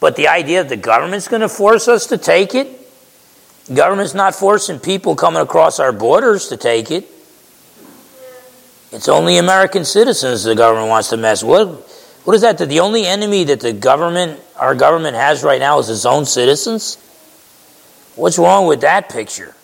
[0.00, 2.68] But the idea that the government's going to force us to take it,
[3.72, 7.06] government's not forcing people coming across our borders to take it.
[8.92, 11.68] It's only American citizens the government wants to mess with.
[12.24, 12.58] What is that?
[12.58, 16.24] That the only enemy that the government, our government has right now is its own
[16.26, 16.96] citizens?
[18.20, 19.54] What's wrong with that picture?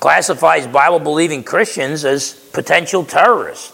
[0.00, 3.72] Classifies Bible believing Christians as potential terrorists.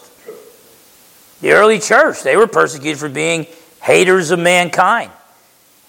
[1.41, 3.47] The early church, they were persecuted for being
[3.81, 5.11] haters of mankind.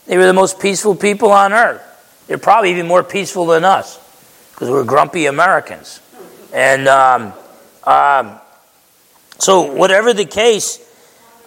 [0.07, 1.83] They were the most peaceful people on earth.
[2.27, 4.01] They're probably even more peaceful than us
[4.53, 6.01] because we're grumpy Americans.
[6.51, 7.35] And um,
[7.85, 8.41] um,
[9.39, 10.79] so, whatever the case,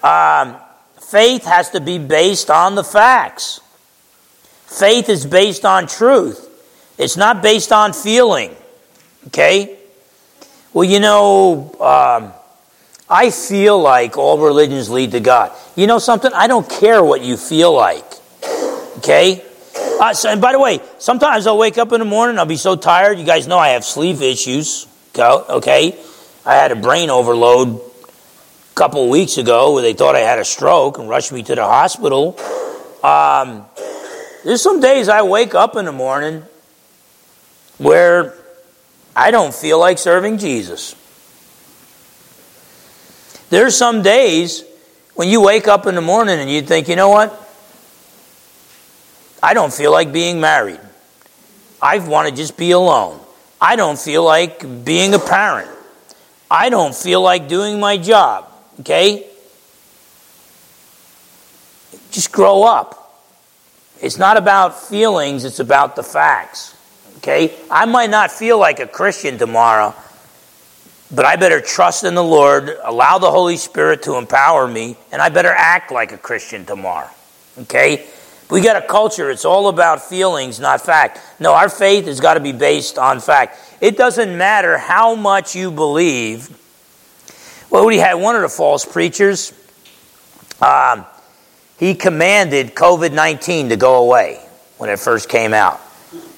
[0.04, 0.56] um,
[1.02, 3.62] faith has to be based on the facts.
[4.68, 6.47] Faith is based on truth.
[6.98, 8.56] It's not based on feeling.
[9.28, 9.78] Okay?
[10.74, 12.34] Well, you know, um,
[13.10, 15.52] I feel like all religions lead to God.
[15.76, 16.32] You know something?
[16.34, 18.06] I don't care what you feel like.
[18.98, 19.44] Okay?
[20.00, 22.58] Uh, so, and by the way, sometimes I'll wake up in the morning, I'll be
[22.58, 23.18] so tired.
[23.18, 24.88] You guys know I have sleep issues.
[25.18, 25.98] Okay?
[26.46, 30.46] I had a brain overload a couple weeks ago where they thought I had a
[30.46, 32.40] stroke and rushed me to the hospital.
[33.04, 33.66] Um,
[34.46, 36.44] there's some days I wake up in the morning
[37.78, 38.34] where
[39.16, 40.96] I don't feel like serving Jesus.
[43.50, 44.64] There's some days
[45.16, 47.44] when you wake up in the morning and you think, you know what?
[49.42, 50.80] I don't feel like being married.
[51.82, 53.20] I want to just be alone.
[53.60, 55.70] I don't feel like being a parent.
[56.50, 58.52] I don't feel like doing my job.
[58.82, 59.28] Okay?
[62.12, 63.24] Just grow up.
[64.02, 66.77] It's not about feelings, it's about the facts.
[67.18, 67.56] Okay?
[67.70, 69.96] I might not feel like a Christian tomorrow,
[71.12, 75.22] but I better trust in the Lord, allow the Holy Spirit to empower me, and
[75.22, 77.10] I better act like a Christian tomorrow.
[77.60, 78.08] Okay?
[78.50, 81.20] We got a culture, it's all about feelings, not fact.
[81.40, 83.60] No, our faith has got to be based on fact.
[83.82, 86.50] It doesn't matter how much you believe.
[87.70, 89.54] Well, we had one of the false preachers.
[90.62, 91.06] Um,
[91.78, 94.40] he commanded COVID 19 to go away
[94.78, 95.82] when it first came out.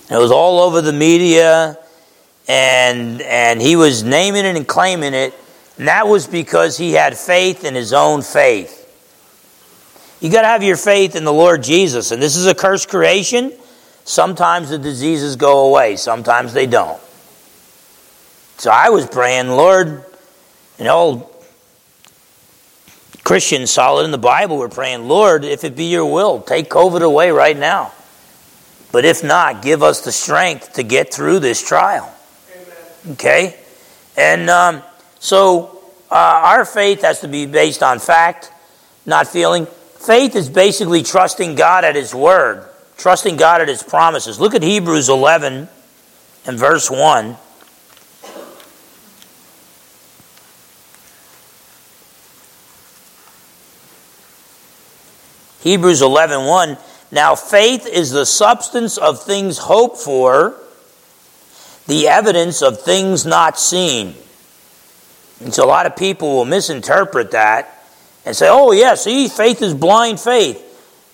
[0.09, 1.77] It was all over the media,
[2.47, 5.35] and, and he was naming it and claiming it.
[5.77, 8.77] And that was because he had faith in his own faith.
[10.19, 12.11] You got to have your faith in the Lord Jesus.
[12.11, 13.53] And this is a cursed creation.
[14.03, 16.99] Sometimes the diseases go away, sometimes they don't.
[18.57, 20.03] So I was praying, Lord,
[20.77, 21.29] you know,
[23.23, 27.01] Christians solid in the Bible were praying, Lord, if it be your will, take COVID
[27.01, 27.93] away right now.
[28.91, 32.13] But if not, give us the strength to get through this trial.
[32.51, 33.13] Amen.
[33.13, 33.59] Okay?
[34.17, 34.81] And um,
[35.19, 38.51] so uh, our faith has to be based on fact,
[39.05, 39.67] not feeling.
[39.67, 44.39] Faith is basically trusting God at His Word, trusting God at His promises.
[44.39, 45.69] Look at Hebrews 11
[46.47, 47.37] and verse 1.
[55.61, 56.77] Hebrews 11 1.
[57.11, 60.55] Now, faith is the substance of things hoped for,
[61.87, 64.13] the evidence of things not seen.
[65.39, 67.83] And so a lot of people will misinterpret that
[68.25, 70.63] and say, oh, yeah, see, faith is blind faith.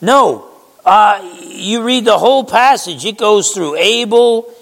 [0.01, 0.49] No.
[0.83, 4.53] Uh, you read the whole passage, it goes through Abel,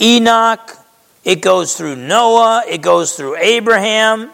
[0.00, 0.76] Enoch,
[1.24, 4.30] it goes through Noah, it goes through Abraham.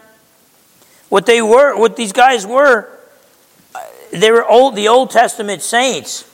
[1.09, 2.89] What they were, what these guys were,
[4.11, 6.28] they were old, the Old Testament saints.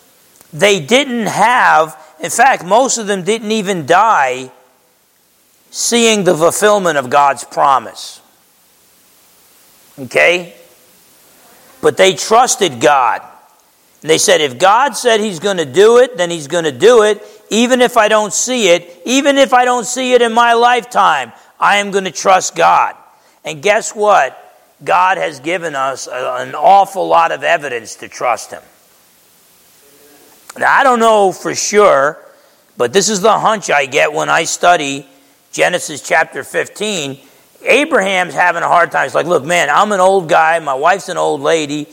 [0.55, 4.51] They didn't have, in fact, most of them didn't even die
[5.69, 8.21] seeing the fulfillment of God's promise.
[9.99, 10.55] Okay?
[11.81, 13.21] But they trusted God.
[14.01, 16.71] And they said, if God said He's going to do it, then He's going to
[16.71, 20.31] do it, even if I don't see it, even if I don't see it in
[20.31, 22.95] my lifetime, I am going to trust God.
[23.43, 24.41] And guess what?
[24.85, 28.61] God has given us an awful lot of evidence to trust Him.
[30.57, 32.17] Now, I don't know for sure,
[32.77, 35.07] but this is the hunch I get when I study
[35.51, 37.19] Genesis chapter 15
[37.65, 39.05] Abraham's having a hard time.
[39.05, 40.59] He's like, look, man, I'm an old guy.
[40.59, 41.87] My wife's an old lady.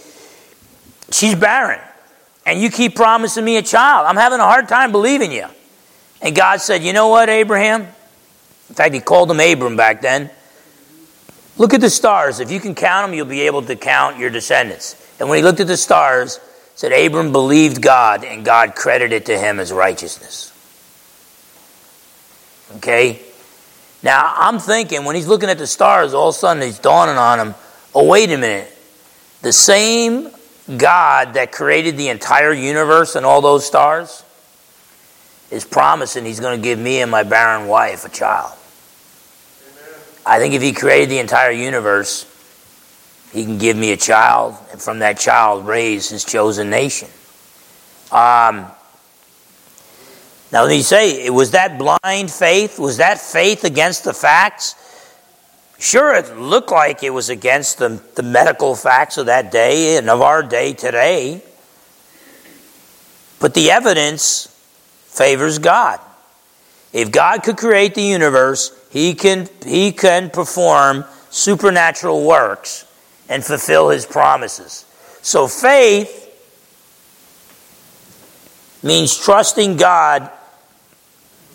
[1.11, 1.81] She's barren.
[2.45, 4.07] And you keep promising me a child.
[4.07, 5.47] I'm having a hard time believing you.
[6.21, 7.83] And God said, you know what, Abraham?
[7.83, 10.31] In fact, he called him Abram back then.
[11.59, 12.41] Look at the stars.
[12.41, 14.97] If you can count them, you'll be able to count your descendants.
[15.21, 16.41] And when he looked at the stars,
[16.75, 20.53] said Abram believed God, and God credited to him as righteousness.
[22.77, 23.21] Okay?
[24.03, 27.17] Now, I'm thinking when he's looking at the stars, all of a sudden it's dawning
[27.17, 27.55] on him
[27.95, 28.77] oh, wait a minute.
[29.43, 30.31] The same
[30.77, 34.25] God that created the entire universe and all those stars
[35.51, 38.53] is promising he's going to give me and my barren wife a child.
[39.71, 40.01] Amen.
[40.25, 42.25] I think if he created the entire universe,
[43.33, 47.09] he can give me a child, and from that child, raise his chosen nation.
[48.11, 48.67] Um,
[50.53, 52.79] now, let me say, was that blind faith?
[52.79, 54.75] Was that faith against the facts?
[55.79, 60.11] Sure, it looked like it was against the, the medical facts of that day and
[60.11, 61.43] of our day today.
[63.41, 64.47] But the evidence
[65.07, 66.01] favors God.
[66.93, 72.85] If God could create the universe, he can, he can perform supernatural works
[73.33, 74.85] and fulfill his promises.
[75.23, 76.19] So faith
[78.83, 80.31] means trusting God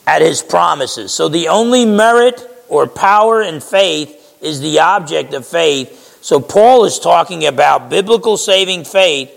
[0.08, 1.14] at his promises.
[1.14, 6.86] So the only merit or power in faith is the object of faith, So Paul
[6.86, 9.32] is talking about biblical saving faith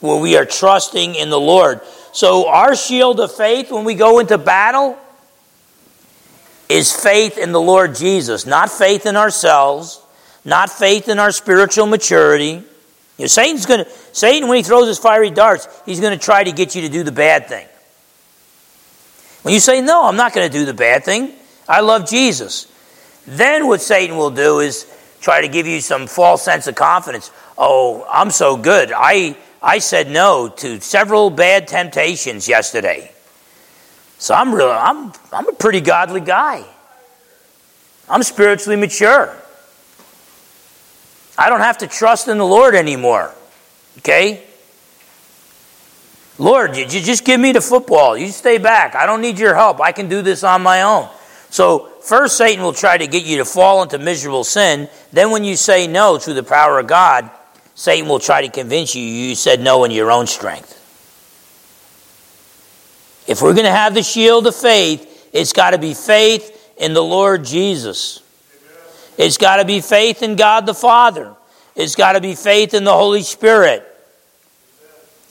[0.00, 1.80] where we are trusting in the Lord.
[2.12, 4.98] So our shield of faith when we go into battle
[6.68, 10.03] is faith in the Lord Jesus, not faith in ourselves,
[10.44, 12.62] not faith in our spiritual maturity.
[13.16, 16.22] You know, Satan's going to Satan when he throws his fiery darts, he's going to
[16.22, 17.66] try to get you to do the bad thing.
[19.42, 21.32] When you say no, I'm not going to do the bad thing.
[21.68, 22.70] I love Jesus.
[23.26, 24.86] Then what Satan will do is
[25.20, 27.30] try to give you some false sense of confidence.
[27.56, 28.92] Oh, I'm so good.
[28.94, 33.10] I I said no to several bad temptations yesterday.
[34.18, 36.64] So I'm real I'm I'm a pretty godly guy.
[38.08, 39.34] I'm spiritually mature.
[41.36, 43.34] I don't have to trust in the Lord anymore.
[43.98, 44.44] Okay?
[46.38, 48.16] Lord, you just give me the football.
[48.16, 48.94] You stay back.
[48.94, 49.80] I don't need your help.
[49.80, 51.08] I can do this on my own.
[51.50, 54.88] So, first, Satan will try to get you to fall into miserable sin.
[55.12, 57.30] Then, when you say no through the power of God,
[57.76, 60.72] Satan will try to convince you you said no in your own strength.
[63.28, 66.94] If we're going to have the shield of faith, it's got to be faith in
[66.94, 68.23] the Lord Jesus.
[69.16, 71.34] It's got to be faith in God the Father.
[71.76, 73.86] It's got to be faith in the Holy Spirit.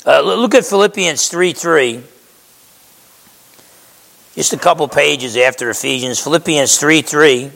[0.06, 2.04] Uh, look at Philippians 3 3.
[4.36, 6.20] Just a couple pages after Ephesians.
[6.20, 7.52] Philippians 3 3.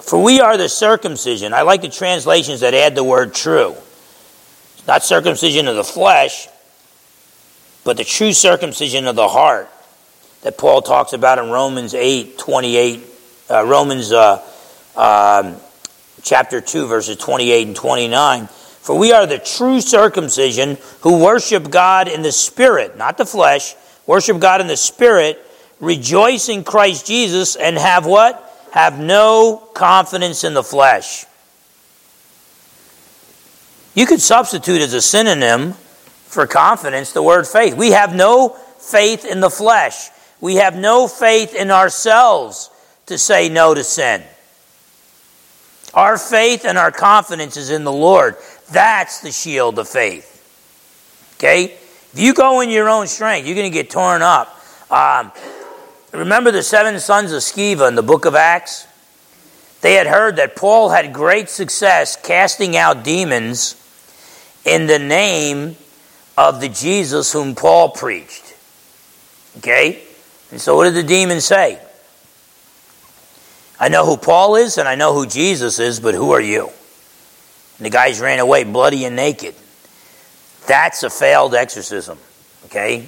[0.00, 1.52] For we are the circumcision.
[1.52, 3.74] I like the translations that add the word true.
[4.78, 6.48] It's not circumcision of the flesh,
[7.84, 9.68] but the true circumcision of the heart
[10.42, 13.04] that Paul talks about in Romans 8 28,
[13.50, 14.42] uh, Romans uh,
[14.96, 15.56] um,
[16.22, 18.46] chapter 2, verses 28 and 29.
[18.46, 23.74] For we are the true circumcision who worship God in the Spirit, not the flesh,
[24.06, 25.44] worship God in the Spirit,
[25.80, 28.44] rejoice in Christ Jesus, and have what?
[28.72, 31.26] Have no confidence in the flesh.
[33.94, 35.72] You could substitute as a synonym
[36.26, 37.74] for confidence the word faith.
[37.74, 40.10] We have no faith in the flesh.
[40.40, 42.70] We have no faith in ourselves
[43.06, 44.22] to say no to sin.
[45.94, 48.36] Our faith and our confidence is in the Lord.
[48.70, 50.34] That's the shield of faith.
[51.36, 51.64] Okay?
[52.12, 54.54] If you go in your own strength, you're going to get torn up.
[54.90, 55.32] Um,
[56.12, 58.86] remember the seven sons of Sceva in the book of Acts?
[59.80, 63.76] They had heard that Paul had great success casting out demons
[64.64, 65.76] in the name
[66.36, 68.54] of the Jesus whom Paul preached.
[69.58, 70.02] Okay?
[70.50, 71.80] And so, what did the demon say?
[73.80, 76.70] I know who Paul is and I know who Jesus is, but who are you?
[77.78, 79.54] And the guys ran away bloody and naked.
[80.66, 82.18] That's a failed exorcism,
[82.66, 83.06] okay?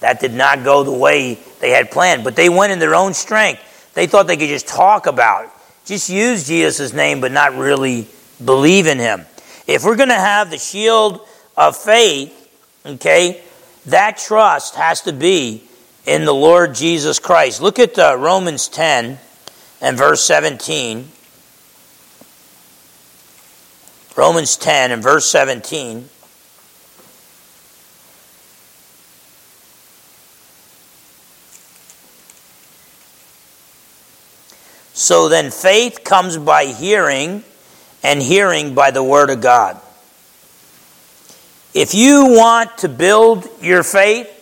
[0.00, 3.14] That did not go the way they had planned, but they went in their own
[3.14, 3.92] strength.
[3.94, 5.50] They thought they could just talk about,
[5.84, 8.08] just use Jesus' name, but not really
[8.44, 9.26] believe in him.
[9.66, 11.26] If we're going to have the shield
[11.56, 12.32] of faith,
[12.84, 13.42] okay,
[13.86, 15.65] that trust has to be
[16.06, 17.60] in the Lord Jesus Christ.
[17.60, 19.18] Look at uh, Romans 10
[19.80, 21.08] and verse 17.
[24.16, 26.08] Romans 10 and verse 17.
[34.94, 37.44] So then faith comes by hearing,
[38.02, 39.78] and hearing by the Word of God.
[41.74, 44.35] If you want to build your faith,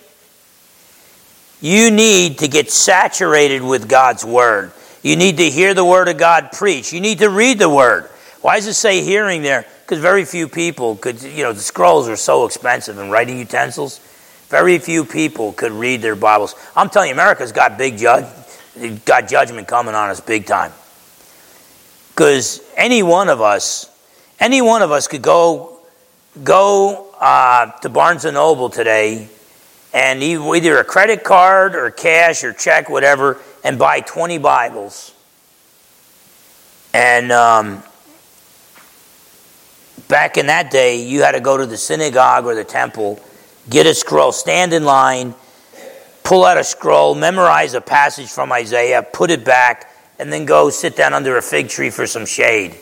[1.64, 4.70] you need to get saturated with God's Word.
[5.02, 6.92] You need to hear the Word of God preach.
[6.92, 8.10] You need to read the Word.
[8.42, 9.64] Why does it say hearing there?
[9.80, 13.98] Because very few people could, you know, the scrolls are so expensive and writing utensils.
[14.50, 16.54] Very few people could read their Bibles.
[16.76, 18.26] I'm telling you, America's got big judge,
[19.06, 20.72] got judgment coming on us big time.
[22.10, 23.90] Because any one of us,
[24.38, 25.80] any one of us could go,
[26.42, 29.30] go uh, to Barnes and Noble today
[29.94, 35.14] and either a credit card or cash or check, whatever, and buy 20 Bibles.
[36.92, 37.82] And um,
[40.08, 43.20] back in that day, you had to go to the synagogue or the temple,
[43.70, 45.32] get a scroll, stand in line,
[46.24, 50.70] pull out a scroll, memorize a passage from Isaiah, put it back, and then go
[50.70, 52.74] sit down under a fig tree for some shade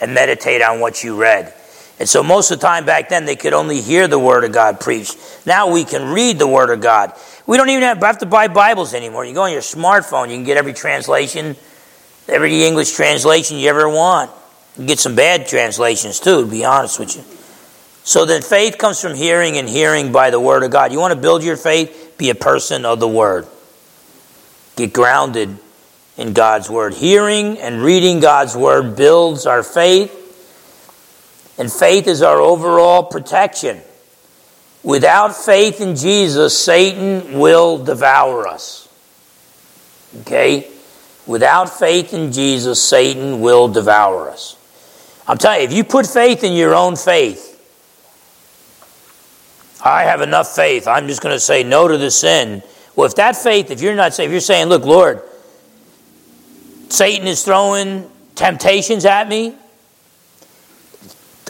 [0.00, 1.52] and meditate on what you read.
[2.00, 4.52] And so most of the time back then, they could only hear the Word of
[4.52, 5.18] God preached.
[5.44, 7.12] Now we can read the Word of God.
[7.46, 9.26] We don't even have, to buy Bibles anymore.
[9.26, 11.56] You go on your smartphone, you can get every translation,
[12.26, 14.30] every English translation you ever want.
[14.78, 17.24] You get some bad translations too, to be honest with you.
[18.02, 20.92] So then faith comes from hearing and hearing by the Word of God.
[20.92, 22.14] You want to build your faith?
[22.16, 23.46] Be a person of the Word.
[24.76, 25.58] Get grounded
[26.16, 26.94] in God's Word.
[26.94, 30.16] Hearing and reading God's Word builds our faith,
[31.58, 33.80] and faith is our overall protection.
[34.82, 38.88] Without faith in Jesus, Satan will devour us.
[40.20, 40.70] Okay?
[41.26, 44.56] Without faith in Jesus, Satan will devour us.
[45.28, 47.46] I'm telling you, if you put faith in your own faith,
[49.84, 50.88] I have enough faith.
[50.88, 52.62] I'm just going to say no to the sin.
[52.96, 55.22] Well, if that faith, if you're not if you're saying, look, Lord,
[56.88, 59.54] Satan is throwing temptations at me.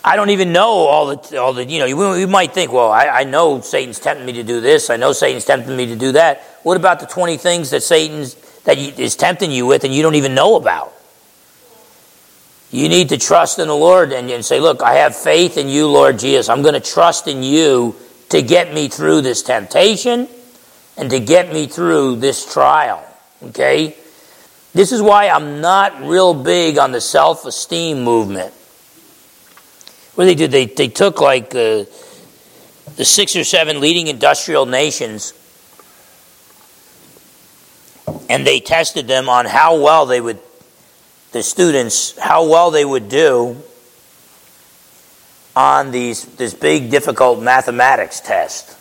[0.03, 2.91] I don't even know all the, all the you know, you, you might think, well,
[2.91, 4.89] I, I know Satan's tempting me to do this.
[4.89, 6.43] I know Satan's tempting me to do that.
[6.63, 8.35] What about the 20 things that Satan's,
[8.65, 10.93] that is tempting you with and you don't even know about?
[12.71, 15.69] You need to trust in the Lord and, and say, look, I have faith in
[15.69, 16.49] you, Lord Jesus.
[16.49, 17.97] I'm going to trust in you
[18.31, 20.29] to get me through this temptation
[20.97, 23.05] and to get me through this trial.
[23.43, 23.97] Okay?
[24.73, 28.55] This is why I'm not real big on the self esteem movement.
[30.15, 31.89] What they did, they, they took like the,
[32.97, 35.35] the six or seven leading industrial nations
[38.29, 40.39] and they tested them on how well they would,
[41.33, 43.57] the students, how well they would do
[45.57, 48.77] on these, this big, difficult mathematics test.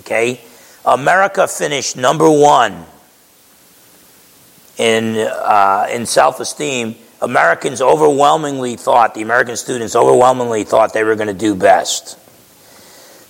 [0.00, 0.40] Okay?
[0.84, 2.86] America finished number one
[4.78, 6.96] in, uh, in self esteem.
[7.20, 12.18] Americans overwhelmingly thought, the American students overwhelmingly thought they were going to do best.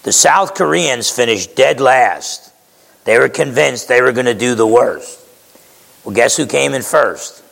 [0.05, 2.53] The South Koreans finished dead last.
[3.05, 5.18] They were convinced they were going to do the worst.
[6.05, 7.43] Well, guess who came in first?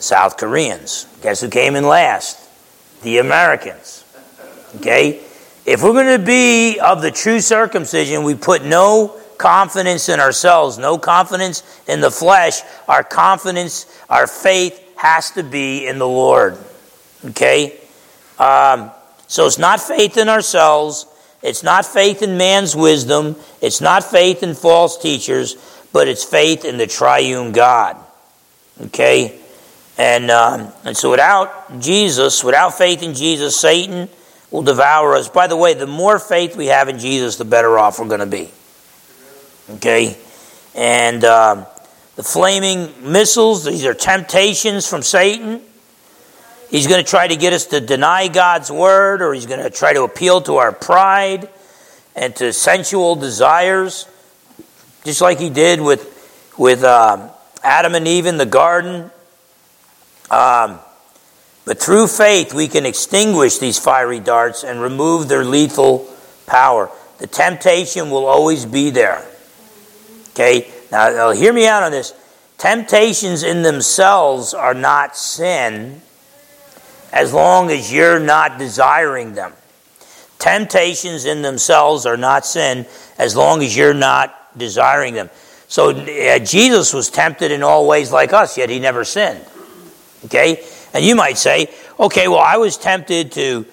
[0.00, 1.06] South Koreans.
[1.22, 2.40] Guess who came in last?
[3.02, 4.04] The Americans.
[4.76, 5.20] Okay?
[5.64, 10.78] If we're going to be of the true circumcision, we put no confidence in ourselves,
[10.78, 12.60] no confidence in the flesh.
[12.88, 16.58] Our confidence, our faith has to be in the Lord.
[17.24, 17.78] Okay?
[18.38, 18.90] Um,
[19.26, 21.06] so it's not faith in ourselves.
[21.42, 23.36] It's not faith in man's wisdom.
[23.60, 25.56] It's not faith in false teachers,
[25.92, 27.96] but it's faith in the triune God.
[28.80, 29.38] Okay?
[29.96, 34.08] And, um, and so without Jesus, without faith in Jesus, Satan
[34.50, 35.28] will devour us.
[35.28, 38.20] By the way, the more faith we have in Jesus, the better off we're going
[38.20, 38.50] to be.
[39.70, 40.16] Okay?
[40.74, 41.66] And uh,
[42.16, 45.62] the flaming missiles, these are temptations from Satan.
[46.70, 49.70] He's going to try to get us to deny God's word, or he's going to
[49.70, 51.48] try to appeal to our pride
[52.16, 54.08] and to sensual desires,
[55.04, 57.30] just like he did with, with uh,
[57.62, 59.10] Adam and Eve in the garden.
[60.30, 60.78] Um,
[61.64, 66.08] but through faith, we can extinguish these fiery darts and remove their lethal
[66.46, 66.90] power.
[67.18, 69.26] The temptation will always be there.
[70.34, 70.70] Okay?
[70.90, 72.12] Now, hear me out on this.
[72.58, 76.02] Temptations in themselves are not sin
[77.12, 79.52] as long as you're not desiring them.
[80.38, 82.86] Temptations in themselves are not sin
[83.18, 85.30] as long as you're not desiring them.
[85.68, 89.44] So uh, Jesus was tempted in all ways like us, yet he never sinned.
[90.24, 90.64] Okay?
[90.92, 93.66] And you might say, okay, well, I was tempted to,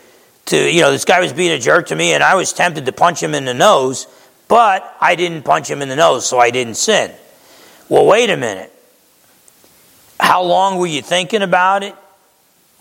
[0.46, 2.86] to, you know, this guy was being a jerk to me, and I was tempted
[2.86, 4.08] to punch him in the nose,
[4.52, 7.10] but I didn't punch him in the nose, so I didn't sin.
[7.88, 8.70] Well, wait a minute.
[10.20, 11.96] How long were you thinking about it?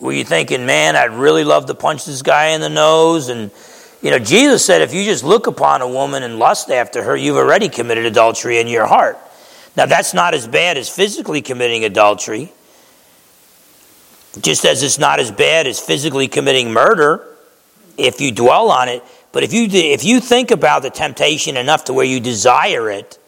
[0.01, 3.29] Were you thinking, man, I'd really love to punch this guy in the nose?
[3.29, 3.53] And,
[4.03, 7.16] you know, Jesus said if you just look upon a woman and lust after her,
[7.16, 9.16] you've already committed adultery in your heart.
[9.77, 12.53] Now, that's not as bad as physically committing adultery.
[14.41, 17.25] Just as it's not as bad as physically committing murder
[17.97, 19.05] if you dwell on it.
[19.33, 23.18] But if you, if you think about the temptation enough to where you desire it,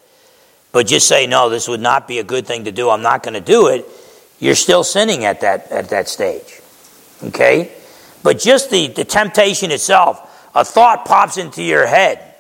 [0.73, 3.23] but just say, no, this would not be a good thing to do, I'm not
[3.23, 3.87] going to do it,
[4.41, 6.61] you're still sinning at that, at that stage.
[7.25, 7.71] Okay?
[8.23, 12.35] But just the, the temptation itself, a thought pops into your head,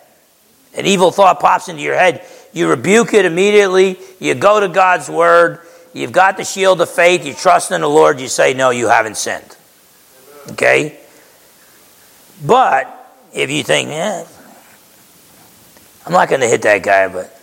[0.74, 5.08] an evil thought pops into your head, you rebuke it immediately, you go to God's
[5.08, 5.60] word,
[5.94, 7.26] You've got the shield of faith.
[7.26, 8.20] You trust in the Lord.
[8.20, 9.56] You say, No, you haven't sinned.
[10.50, 10.98] Okay?
[12.44, 13.01] But
[13.32, 14.24] if you think, Yeah,
[16.06, 17.34] I'm not going to hit that guy, but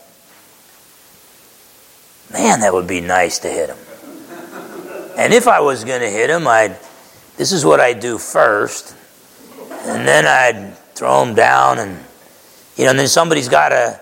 [2.32, 3.78] man, that would be nice to hit him.
[5.18, 6.78] And if I was going to hit him, I'd,
[7.38, 8.96] this is what I'd do first.
[9.84, 12.00] And then I'd throw him down and,
[12.76, 14.00] you know, and then somebody's got to,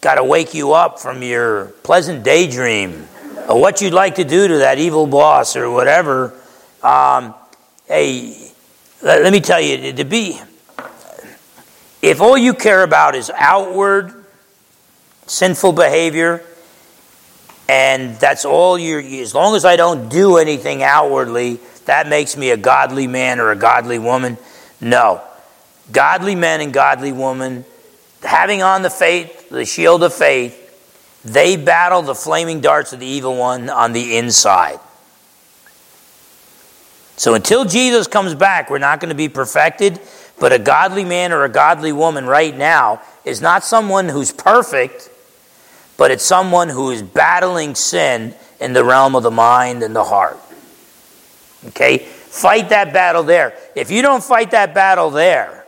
[0.00, 3.08] got to wake you up from your pleasant daydream
[3.48, 6.32] of what you'd like to do to that evil boss or whatever,
[6.82, 7.34] um,
[7.86, 8.50] hey,
[9.02, 10.40] let, let me tell you, to be,
[12.04, 14.12] if all you care about is outward
[15.26, 16.44] sinful behavior,
[17.68, 22.50] and that's all you're, as long as I don't do anything outwardly, that makes me
[22.50, 24.36] a godly man or a godly woman.
[24.80, 25.22] No.
[25.92, 27.64] Godly men and godly women,
[28.22, 30.60] having on the faith, the shield of faith,
[31.24, 34.78] they battle the flaming darts of the evil one on the inside.
[37.16, 40.00] So until Jesus comes back, we're not going to be perfected.
[40.38, 45.10] But a godly man or a godly woman right now is not someone who's perfect,
[45.96, 50.04] but it's someone who is battling sin in the realm of the mind and the
[50.04, 50.38] heart.
[51.68, 51.98] Okay?
[51.98, 53.54] Fight that battle there.
[53.76, 55.64] If you don't fight that battle there,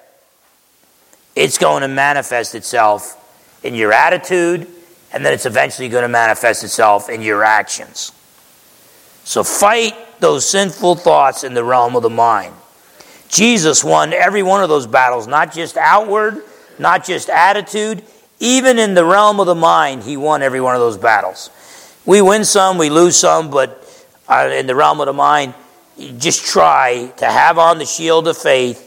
[1.37, 3.23] it's going to manifest itself
[3.63, 4.67] in your attitude,
[5.13, 8.11] and then it's eventually going to manifest itself in your actions.
[9.25, 12.55] So fight those sinful thoughts in the realm of the mind.
[13.29, 16.43] Jesus won every one of those battles, not just outward,
[16.79, 18.03] not just attitude,
[18.39, 21.51] even in the realm of the mind, he won every one of those battles.
[22.05, 23.83] We win some, we lose some, but
[24.29, 25.55] uh, in the realm of the mind,
[26.19, 28.83] just try to have on the shield of faith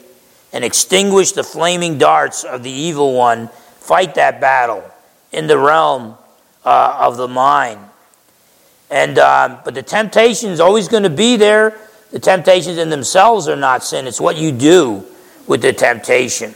[0.54, 3.50] and extinguish the flaming darts of the evil one.
[3.80, 4.84] Fight that battle
[5.32, 6.16] in the realm
[6.64, 7.80] uh, of the mind.
[8.92, 11.78] And uh, but the temptation is always going to be there.
[12.12, 14.08] The temptations in themselves are not sin.
[14.08, 15.06] It's what you do
[15.48, 16.56] with the temptation.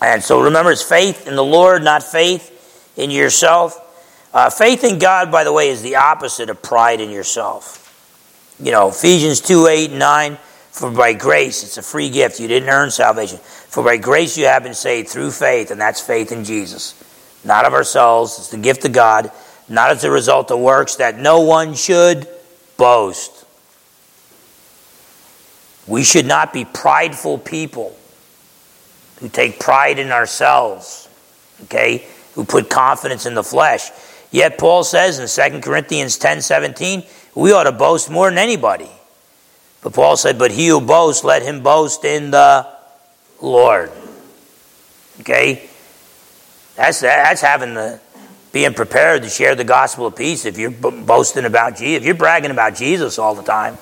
[0.00, 3.78] And so remember, it's faith in the Lord, not faith in yourself.
[4.34, 7.78] Uh, faith in God, by the way, is the opposite of pride in yourself.
[8.58, 10.38] You know, Ephesians 2 8 and 9.
[10.70, 12.40] For by grace, it's a free gift.
[12.40, 13.38] You didn't earn salvation.
[13.38, 16.94] For by grace you have been saved through faith, and that's faith in Jesus.
[17.44, 19.30] Not of ourselves, it's the gift of God
[19.72, 22.28] not as a result of works, that no one should
[22.76, 23.41] boast.
[25.86, 27.96] We should not be prideful people
[29.20, 31.08] who take pride in ourselves,
[31.64, 33.90] okay, who put confidence in the flesh.
[34.30, 37.04] Yet Paul says in 2 Corinthians 10 17,
[37.34, 38.90] we ought to boast more than anybody.
[39.82, 42.66] But Paul said, But he who boasts, let him boast in the
[43.40, 43.90] Lord.
[45.20, 45.68] Okay?
[46.76, 48.00] That's, that's having the,
[48.52, 52.14] being prepared to share the gospel of peace if you're boasting about Jesus, if you're
[52.14, 53.76] bragging about Jesus all the time.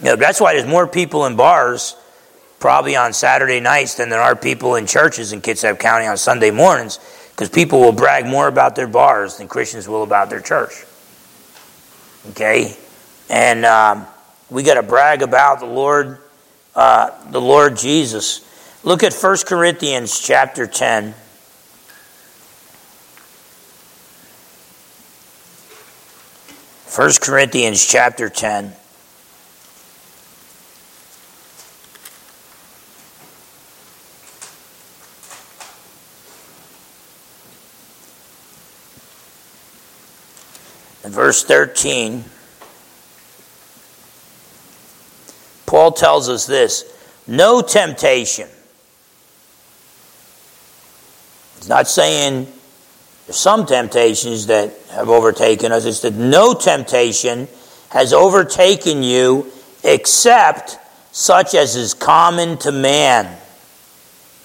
[0.00, 1.96] You know, that's why there's more people in bars
[2.58, 6.50] probably on Saturday nights than there are people in churches in Kitsap County on Sunday
[6.50, 6.98] mornings
[7.30, 10.84] because people will brag more about their bars than Christians will about their church.
[12.30, 12.76] Okay?
[13.28, 14.06] And um,
[14.50, 16.18] we got to brag about the Lord,
[16.74, 18.42] uh, the Lord Jesus.
[18.84, 21.14] Look at 1 Corinthians chapter 10.
[26.86, 28.72] First Corinthians chapter 10.
[41.06, 42.24] In verse 13,
[45.64, 46.84] Paul tells us this
[47.28, 48.48] no temptation.
[51.58, 52.52] He's not saying
[53.26, 55.84] there's some temptations that have overtaken us.
[55.84, 57.46] It's that no temptation
[57.90, 59.52] has overtaken you
[59.84, 60.76] except
[61.12, 63.38] such as is common to man.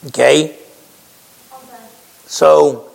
[0.06, 0.56] Okay?
[2.28, 2.91] So,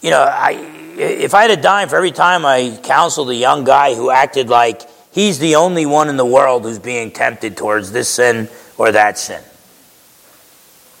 [0.00, 0.52] you know, I,
[0.96, 4.48] if I had a dime for every time I counseled a young guy who acted
[4.48, 4.82] like
[5.12, 8.48] he's the only one in the world who's being tempted towards this sin
[8.78, 9.42] or that sin.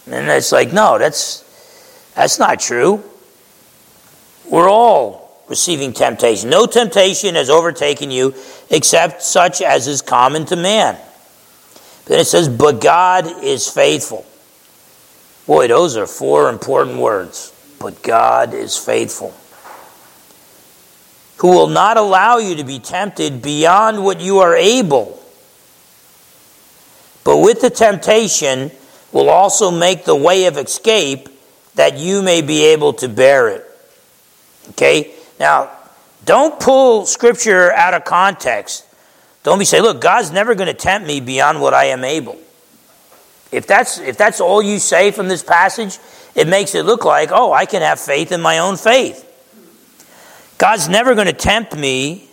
[0.06, 1.44] And it's like, no, that's,
[2.14, 3.02] that's not true.
[4.48, 6.50] We're all receiving temptation.
[6.50, 8.34] No temptation has overtaken you
[8.70, 10.96] except such as is common to man.
[12.06, 14.24] Then it says, But God is faithful.
[15.46, 17.52] Boy, those are four important words.
[17.80, 19.34] But God is faithful.
[21.38, 25.18] Who will not allow you to be tempted beyond what you are able.
[27.24, 28.70] But with the temptation
[29.12, 31.28] will also make the way of escape
[31.74, 33.64] that you may be able to bear it.
[34.70, 35.14] Okay?
[35.38, 35.70] Now,
[36.26, 38.86] don't pull scripture out of context.
[39.42, 42.38] Don't be saying, look, God's never going to tempt me beyond what I am able.
[43.50, 45.98] If that's, if that's all you say from this passage,
[46.34, 49.26] it makes it look like, oh, I can have faith in my own faith.
[50.58, 52.28] God's never going to tempt me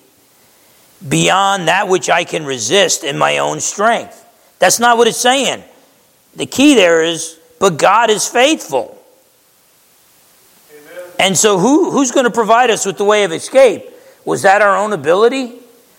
[1.07, 4.23] beyond that which I can resist in my own strength.
[4.59, 5.63] That's not what it's saying.
[6.35, 8.93] The key there is, but God is faithful.
[11.19, 13.89] And so, who, who's going to provide us with the way of escape?
[14.23, 15.53] Was that our own ability?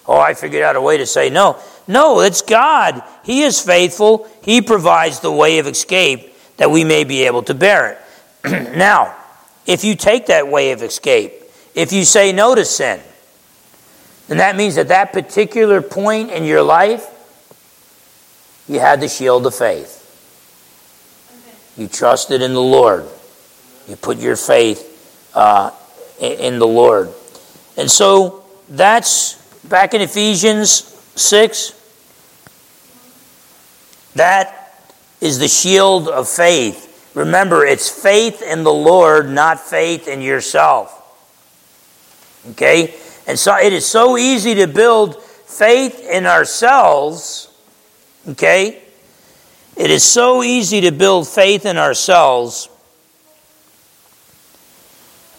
[0.06, 1.56] Oh, I figured out a way to say no.
[1.88, 3.02] No, it's God.
[3.24, 4.28] He is faithful.
[4.42, 6.27] He provides the way of escape
[6.58, 7.98] that we may be able to bear
[8.44, 8.76] it.
[8.76, 9.16] now,
[9.66, 11.32] if you take that way of escape,
[11.74, 13.00] if you say no to sin,
[14.26, 17.06] then that means at that particular point in your life,
[18.68, 19.94] you had the shield of faith.
[21.76, 23.06] You trusted in the Lord.
[23.86, 25.70] You put your faith uh,
[26.20, 27.10] in the Lord.
[27.76, 29.34] And so that's
[29.64, 30.70] back in Ephesians
[31.14, 31.74] 6.
[34.16, 34.57] That
[35.20, 37.10] is the shield of faith.
[37.14, 40.94] Remember, it's faith in the Lord, not faith in yourself.
[42.50, 42.94] Okay?
[43.26, 47.50] And so it is so easy to build faith in ourselves.
[48.28, 48.82] Okay?
[49.76, 52.68] It is so easy to build faith in ourselves.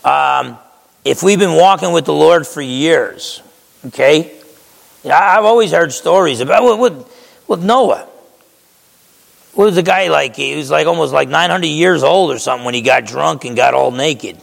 [0.04, 0.58] Um,
[1.04, 3.42] if we've been walking with the Lord for years,
[3.88, 4.40] okay?
[5.06, 7.06] I've always heard stories about with,
[7.48, 8.08] with Noah.
[9.56, 10.36] Was the guy like?
[10.36, 13.56] He was like almost like 900 years old or something when he got drunk and
[13.56, 14.40] got all naked.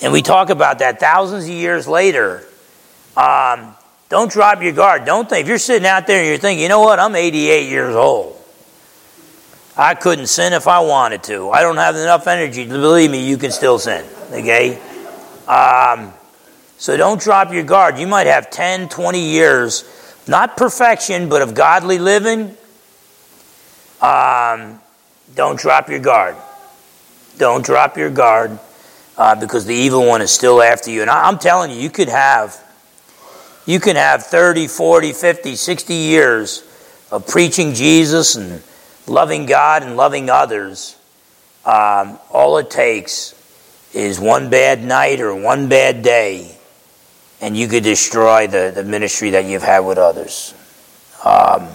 [0.00, 2.44] And we talk about that thousands of years later.
[3.16, 3.74] Um,
[4.08, 5.04] don't drop your guard.
[5.04, 5.42] Don't think.
[5.42, 8.36] If you're sitting out there and you're thinking, you know what, I'm 88 years old.
[9.76, 11.50] I couldn't sin if I wanted to.
[11.50, 12.64] I don't have enough energy.
[12.64, 14.04] To believe me, you can still sin.
[14.32, 14.80] Okay?
[15.46, 16.12] Um,
[16.78, 17.98] so don't drop your guard.
[17.98, 19.84] You might have 10, 20 years,
[20.26, 22.56] not perfection, but of godly living.
[24.00, 24.80] Um,
[25.34, 26.36] don't drop your guard.
[27.36, 28.58] Don't drop your guard
[29.16, 31.02] uh, because the evil one is still after you.
[31.02, 32.64] And I, I'm telling you, you could have
[33.68, 36.64] you can have 30, 40, 50, 60 years
[37.12, 38.62] of preaching Jesus and
[39.06, 40.96] loving God and loving others.
[41.66, 43.34] Um, all it takes
[43.92, 46.56] is one bad night or one bad day,
[47.42, 50.54] and you could destroy the, the ministry that you've had with others.
[51.22, 51.68] Um,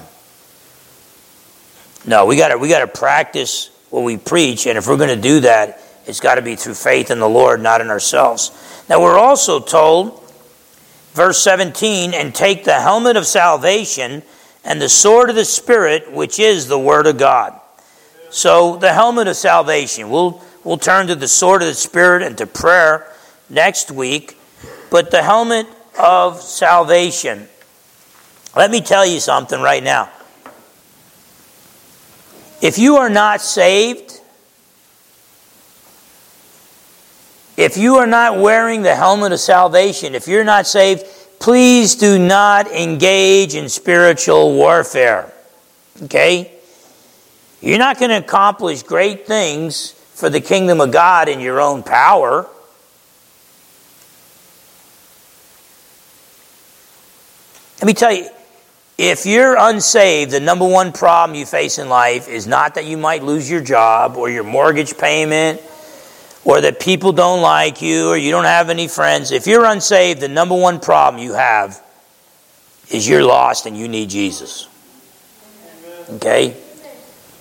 [2.05, 5.21] no, we gotta we got to practice what we preach, and if we're going to
[5.21, 8.51] do that, it's got to be through faith in the Lord, not in ourselves.
[8.89, 10.23] Now, we're also told
[11.13, 14.23] verse 17, and take the helmet of salvation
[14.63, 17.59] and the sword of the Spirit, which is the Word of God.
[18.29, 20.09] So, the helmet of salvation.
[20.09, 23.07] We'll, we'll turn to the sword of the Spirit and to prayer
[23.49, 24.37] next week.
[24.89, 25.67] But the helmet
[25.99, 27.47] of salvation.
[28.55, 30.09] Let me tell you something right now.
[32.63, 34.21] If you are not saved,
[37.55, 41.05] If you are not wearing the helmet of salvation, if you're not saved,
[41.39, 45.31] please do not engage in spiritual warfare.
[46.03, 46.51] Okay?
[47.61, 51.83] You're not going to accomplish great things for the kingdom of God in your own
[51.83, 52.47] power.
[57.79, 58.29] Let me tell you,
[58.97, 62.97] if you're unsaved, the number one problem you face in life is not that you
[62.97, 65.61] might lose your job or your mortgage payment
[66.45, 70.21] or that people don't like you or you don't have any friends, if you're unsaved,
[70.21, 71.81] the number one problem you have
[72.91, 74.67] is you're lost and you need Jesus.
[76.09, 76.55] Okay?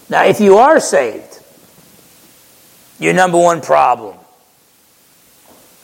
[0.09, 1.40] Now, if you are saved,
[2.98, 4.16] your number one problem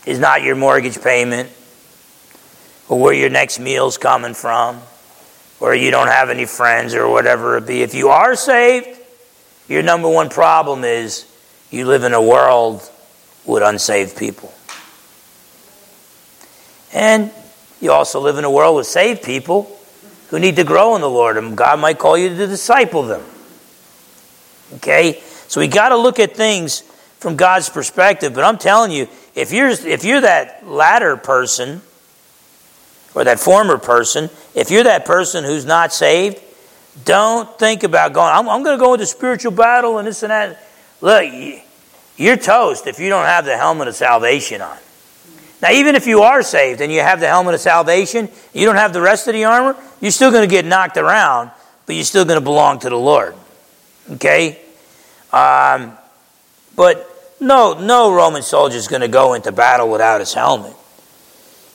[0.07, 1.51] is not your mortgage payment
[2.89, 4.81] or where your next meal's coming from
[5.61, 7.83] or you don't have any friends or whatever it be.
[7.83, 8.99] If you are saved,
[9.69, 11.27] your number one problem is
[11.71, 12.89] you live in a world
[13.45, 14.53] with unsaved people.
[16.93, 17.31] And
[17.81, 19.75] you also live in a world with saved people
[20.29, 23.23] who need to grow in the Lord, and God might call you to disciple them.
[24.77, 25.23] Okay?
[25.49, 26.83] So we got to look at things
[27.19, 31.81] from God's perspective, but I'm telling you, if you're if you're that latter person
[33.15, 36.41] or that former person, if you're that person who's not saved,
[37.05, 40.31] don't think about going, I'm, I'm going to go into spiritual battle and this and
[40.31, 40.65] that.
[41.01, 41.33] Look,
[42.17, 44.77] you're toast if you don't have the helmet of salvation on.
[45.63, 48.77] Now, even if you are saved and you have the helmet of salvation, you don't
[48.77, 51.53] have the rest of the armor, you're still going to get knocked around,
[51.87, 53.37] but you're still going to belong to the Lord.
[54.11, 54.59] Okay?
[55.33, 55.97] Um,
[56.75, 60.75] but no, no Roman soldier is going to go into battle without his helmet.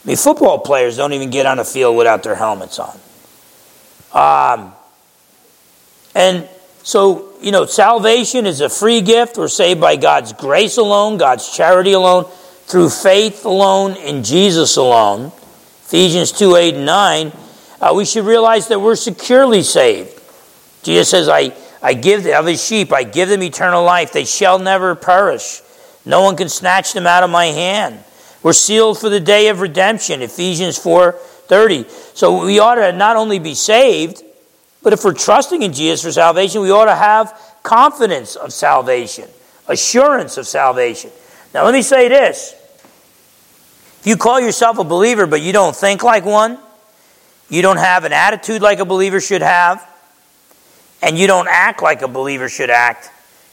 [0.04, 3.00] I mean, football players don't even get on the field without their helmets on.
[4.14, 4.74] Um,
[6.14, 6.48] and
[6.84, 9.38] so, you know, salvation is a free gift.
[9.38, 12.26] We're saved by God's grace alone, God's charity alone,
[12.66, 15.32] through faith alone, in Jesus alone.
[15.86, 17.32] Ephesians 2 8 and 9.
[17.80, 20.22] Uh, we should realize that we're securely saved.
[20.84, 24.12] Jesus says, I, I give of his sheep, I give them eternal life.
[24.12, 25.62] They shall never perish.
[26.06, 28.04] No one can snatch them out of my hand.
[28.44, 31.86] We're sealed for the day of redemption, Ephesians 4:30.
[32.14, 34.22] So we ought to not only be saved,
[34.84, 39.30] but if we're trusting in Jesus for salvation, we ought to have confidence of salvation,
[39.68, 41.10] assurance of salvation.
[41.54, 42.54] Now, let me say this
[44.02, 46.60] If you call yourself a believer but you don't think like one,
[47.50, 49.88] you don't have an attitude like a believer should have,
[51.02, 53.10] and you don't act like a believer should act,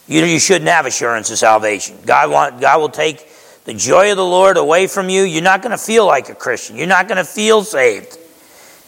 [0.08, 1.96] you, you shouldn't have assurance of salvation.
[2.04, 3.28] God, want, God will take
[3.64, 5.22] the joy of the Lord away from you.
[5.22, 6.76] You're not going to feel like a Christian.
[6.76, 8.18] You're not going to feel saved.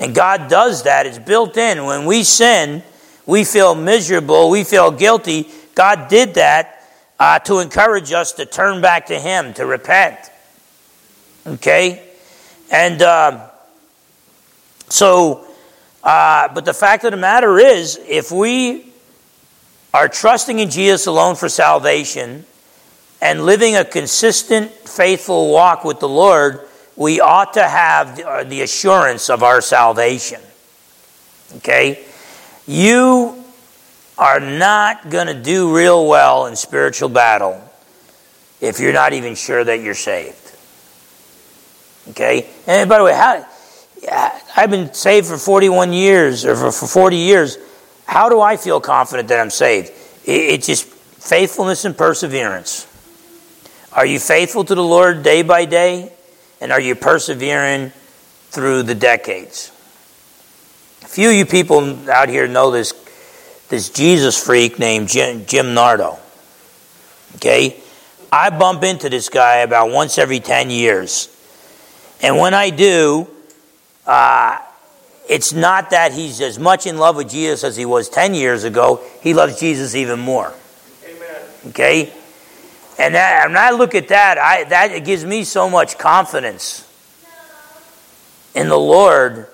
[0.00, 1.06] And God does that.
[1.06, 1.84] It's built in.
[1.84, 2.82] When we sin,
[3.26, 5.48] we feel miserable, we feel guilty.
[5.74, 10.18] God did that uh, to encourage us to turn back to Him, to repent.
[11.46, 12.02] Okay?
[12.70, 13.48] And uh,
[14.88, 15.46] so,
[16.02, 18.92] uh, but the fact of the matter is, if we
[19.94, 22.44] are trusting in Jesus alone for salvation
[23.22, 26.60] and living a consistent, faithful walk with the Lord,
[26.96, 30.40] we ought to have uh, the assurance of our salvation.
[31.58, 32.04] Okay?
[32.66, 33.44] You
[34.18, 37.62] are not going to do real well in spiritual battle
[38.60, 40.56] if you're not even sure that you're saved.
[42.10, 42.50] Okay?
[42.66, 43.46] And by the way, how,
[44.56, 47.56] I've been saved for 41 years or for 40 years.
[48.04, 49.92] How do I feel confident that I'm saved?
[50.24, 52.88] It's just faithfulness and perseverance.
[53.95, 56.11] Are you faithful to the Lord day by day?
[56.61, 57.90] And are you persevering
[58.51, 59.70] through the decades?
[61.03, 62.93] A few of you people out here know this,
[63.68, 66.18] this Jesus freak named Jim, Jim Nardo.
[67.36, 67.80] Okay?
[68.30, 71.28] I bump into this guy about once every 10 years.
[72.22, 73.28] And when I do,
[74.07, 74.59] uh,
[75.28, 78.64] it's not that he's as much in love with Jesus as he was 10 years
[78.64, 79.03] ago.
[79.20, 80.55] He loves Jesus even more.
[81.05, 81.43] Amen.
[81.68, 82.12] Okay?
[82.99, 86.88] And that, when I look at that, I, that it gives me so much confidence
[88.55, 89.49] in the Lord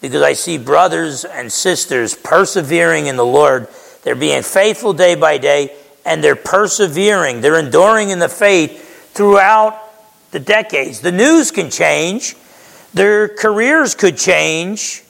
[0.00, 3.68] because I see brothers and sisters persevering in the Lord.
[4.02, 5.74] They're being faithful day by day
[6.04, 7.40] and they're persevering.
[7.40, 9.80] They're enduring in the faith throughout
[10.30, 11.00] the decades.
[11.00, 12.36] The news can change,
[12.92, 15.02] their careers could change,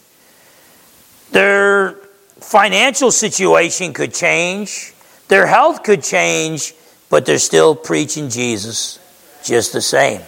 [1.33, 1.95] their
[2.39, 4.95] financial situation could change,
[5.29, 6.75] their health could change,
[7.15, 8.99] but they're still preaching Jesus
[9.45, 10.21] just the same.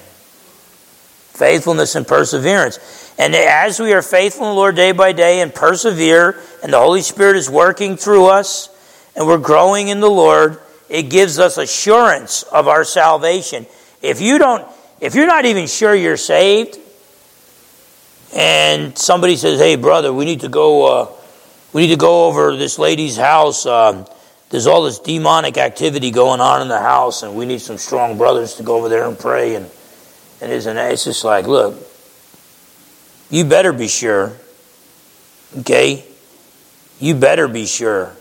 [1.32, 3.12] Faithfulness and perseverance.
[3.18, 6.78] And as we are faithful in the Lord day by day and persevere, and the
[6.78, 8.68] Holy Spirit is working through us,
[9.16, 13.66] and we're growing in the Lord, it gives us assurance of our salvation.
[14.00, 14.64] If you don't,
[15.00, 16.78] if you're not even sure you're saved,
[18.32, 21.08] and somebody says, "Hey, brother, we need to go, uh,
[21.72, 23.66] we need to go over this lady's house.
[23.66, 24.06] Um,
[24.50, 28.16] there's all this demonic activity going on in the house, and we need some strong
[28.16, 29.70] brothers to go over there and pray." And
[30.40, 31.76] and it's just like, look,
[33.30, 34.36] you better be sure,
[35.58, 36.04] okay?
[37.00, 38.14] You better be sure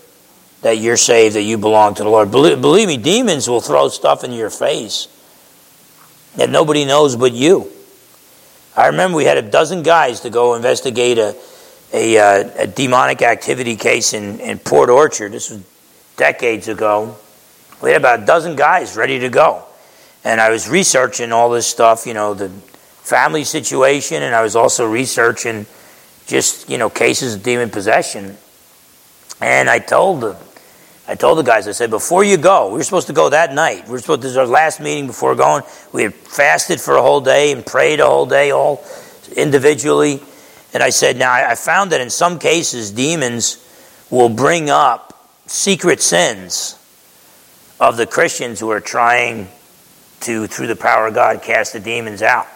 [0.61, 2.31] that you're saved, that you belong to the Lord.
[2.31, 5.07] Believe, believe me, demons will throw stuff in your face
[6.37, 7.71] that nobody knows but you.
[8.75, 11.35] I remember we had a dozen guys to go investigate a,
[11.93, 15.31] a, uh, a demonic activity case in, in Port Orchard.
[15.31, 15.63] This was
[16.17, 17.17] decades ago.
[17.81, 19.63] We had about a dozen guys ready to go.
[20.23, 24.55] And I was researching all this stuff, you know, the family situation, and I was
[24.55, 25.67] also researching
[26.25, 28.35] just, you know, cases of demon possession.
[29.39, 30.37] And I told them,
[31.07, 33.53] I told the guys, I said, before you go, we were supposed to go that
[33.53, 33.85] night.
[33.85, 35.61] We were supposed to, this our last meeting before going.
[35.93, 38.83] We had fasted for a whole day and prayed a whole day, all
[39.35, 40.23] individually.
[40.73, 43.63] And I said, now I found that in some cases, demons
[44.09, 45.04] will bring up
[45.47, 46.77] secret sins
[47.79, 49.47] of the Christians who are trying
[50.21, 52.47] to, through the power of God, cast the demons out.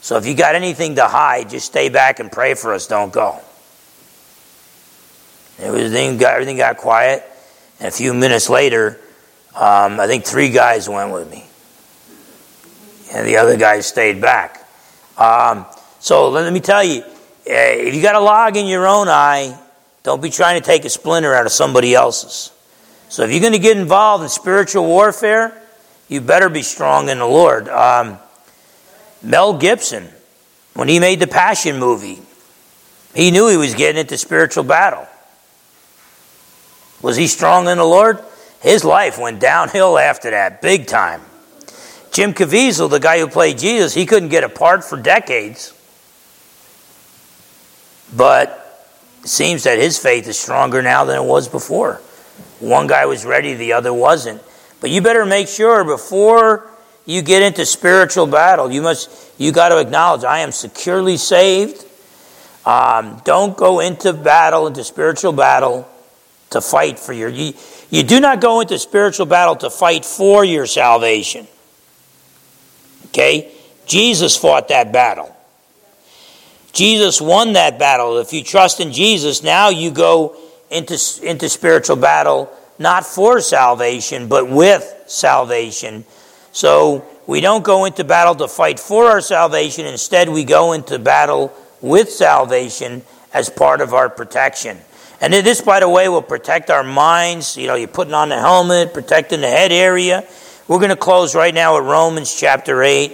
[0.00, 2.86] So if you got anything to hide, just stay back and pray for us.
[2.86, 3.40] Don't go.
[5.58, 7.22] Everything got, everything got quiet.
[7.78, 9.00] And a few minutes later,
[9.54, 11.46] um, I think three guys went with me.
[13.14, 14.66] And the other guys stayed back.
[15.18, 15.66] Um,
[16.00, 17.04] so let me tell you
[17.46, 19.58] eh, if you got a log in your own eye,
[20.02, 22.50] don't be trying to take a splinter out of somebody else's.
[23.08, 25.60] So if you're going to get involved in spiritual warfare,
[26.08, 27.68] you better be strong in the Lord.
[27.68, 28.18] Um,
[29.22, 30.08] Mel Gibson,
[30.74, 32.20] when he made the Passion movie,
[33.14, 35.06] he knew he was getting into spiritual battle.
[37.02, 38.18] Was he strong in the Lord?
[38.60, 41.20] His life went downhill after that, big time.
[42.12, 45.74] Jim Caviezel, the guy who played Jesus, he couldn't get apart for decades.
[48.14, 48.61] But
[49.22, 52.00] it seems that his faith is stronger now than it was before.
[52.60, 54.42] One guy was ready, the other wasn't.
[54.80, 56.68] But you better make sure before
[57.06, 61.84] you get into spiritual battle, you must you got to acknowledge I am securely saved.
[62.64, 65.88] Um, don't go into battle, into spiritual battle,
[66.50, 67.28] to fight for your.
[67.28, 67.54] You,
[67.90, 71.48] you do not go into spiritual battle to fight for your salvation.
[73.06, 73.52] Okay?
[73.86, 75.34] Jesus fought that battle.
[76.72, 78.18] Jesus won that battle.
[78.18, 80.36] If you trust in Jesus, now you go
[80.70, 86.04] into, into spiritual battle, not for salvation, but with salvation.
[86.52, 89.86] So we don't go into battle to fight for our salvation.
[89.86, 93.02] Instead, we go into battle with salvation
[93.34, 94.78] as part of our protection.
[95.20, 97.56] And this, by the way, will protect our minds.
[97.56, 100.26] You know, you're putting on the helmet, protecting the head area.
[100.66, 103.12] We're going to close right now at Romans chapter 8.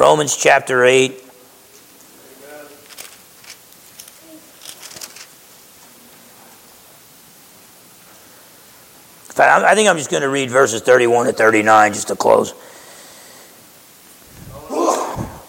[0.00, 1.10] Romans chapter 8.
[9.38, 12.52] I think I'm just going to read verses 31 to 39 just to close.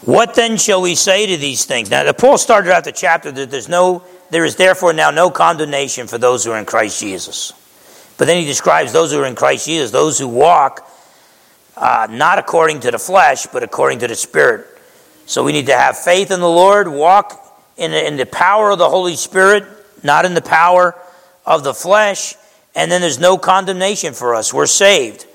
[0.04, 1.90] What then shall we say to these things?
[1.90, 5.30] Now, the Paul started out the chapter that there's no, there is therefore now no
[5.30, 7.54] condemnation for those who are in Christ Jesus.
[8.18, 10.91] But then he describes those who are in Christ Jesus, those who walk
[11.78, 14.68] uh, not according to the flesh, but according to the Spirit.
[15.26, 17.38] So we need to have faith in the Lord, walk
[17.78, 19.66] in the, in the power of the Holy Spirit,
[20.04, 20.96] not in the power
[21.46, 22.36] of the flesh,
[22.76, 24.54] and then there's no condemnation for us.
[24.54, 25.26] We're saved.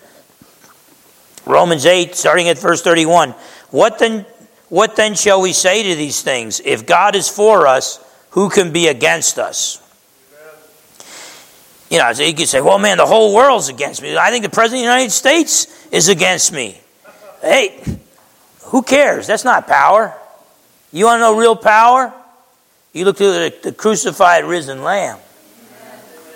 [1.44, 3.30] Romans 8, starting at verse 31.
[3.70, 4.26] What then
[4.68, 6.60] what then shall we say to these things?
[6.64, 9.80] If God is for us, who can be against us?
[11.96, 14.18] You know, you could say, well, man, the whole world's against me.
[14.18, 16.78] I think the President of the United States is against me.
[17.40, 17.82] Hey,
[18.64, 19.26] who cares?
[19.26, 20.14] That's not power.
[20.92, 22.12] You want to know real power?
[22.92, 25.18] You look to the, the crucified, risen Lamb.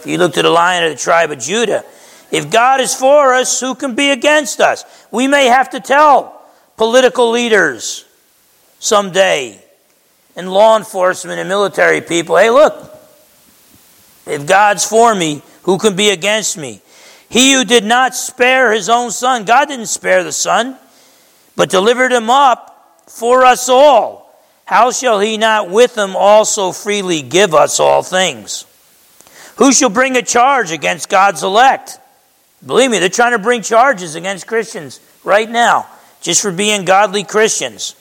[0.07, 1.85] You look to the Lion of the tribe of Judah.
[2.33, 4.87] If God is for us, who can be against us?
[5.11, 6.43] We may have to tell
[6.79, 8.07] political leaders,
[8.79, 9.63] someday
[10.37, 12.97] and law enforcement and military people hey, look,
[14.27, 16.81] if God's for me, who can be against me?
[17.29, 20.77] He who did not spare his own son, God didn't spare the son,
[21.57, 24.21] but delivered him up for us all.
[24.65, 28.67] How shall he not with him also freely give us all things?
[29.57, 31.99] Who shall bring a charge against God's elect?
[32.65, 35.87] Believe me, they're trying to bring charges against Christians right now,
[36.21, 37.95] just for being godly Christians.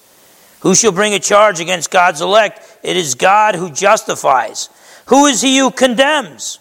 [0.62, 2.62] Who shall bring a charge against God's elect?
[2.84, 4.70] It is God who justifies.
[5.08, 6.60] Who is he who condemns?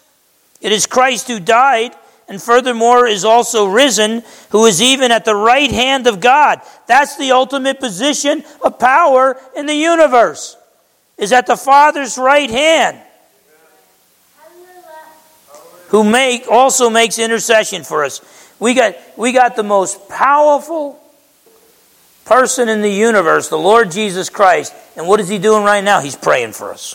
[0.61, 1.92] It is Christ who died,
[2.28, 6.61] and furthermore is also risen, who is even at the right hand of God.
[6.86, 10.56] That's the ultimate position of power in the universe,
[11.16, 13.00] is at the Father's right hand.
[15.88, 18.20] Who make also makes intercession for us.
[18.61, 21.00] We got we got the most powerful
[22.26, 24.74] person in the universe, the Lord Jesus Christ.
[24.96, 26.00] And what is he doing right now?
[26.00, 26.94] He's praying for us.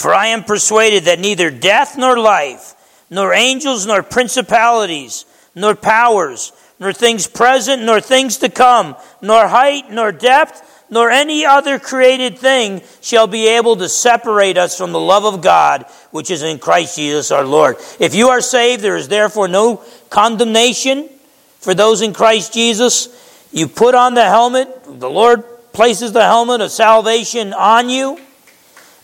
[0.00, 2.74] For I am persuaded that neither death nor life,
[3.10, 9.90] nor angels nor principalities, nor powers, nor things present, nor things to come, nor height,
[9.90, 14.98] nor depth, nor any other created thing shall be able to separate us from the
[14.98, 17.76] love of God, which is in Christ Jesus our Lord.
[17.98, 21.10] If you are saved, there is therefore no condemnation
[21.58, 23.10] for those in Christ Jesus.
[23.52, 25.44] You put on the helmet, the Lord
[25.74, 28.18] places the helmet of salvation on you,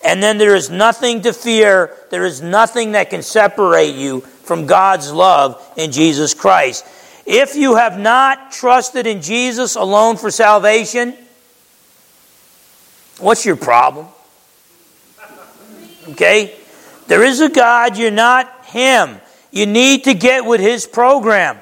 [0.07, 1.91] and then there is nothing to fear.
[2.11, 6.87] There is nothing that can separate you from God's love in Jesus Christ.
[7.27, 11.17] If you have not trusted in Jesus alone for salvation,
[13.19, 14.07] what's your problem?
[16.11, 16.55] Okay?
[17.09, 19.21] There is a God, you're not Him.
[19.51, 21.59] You need to get with His program.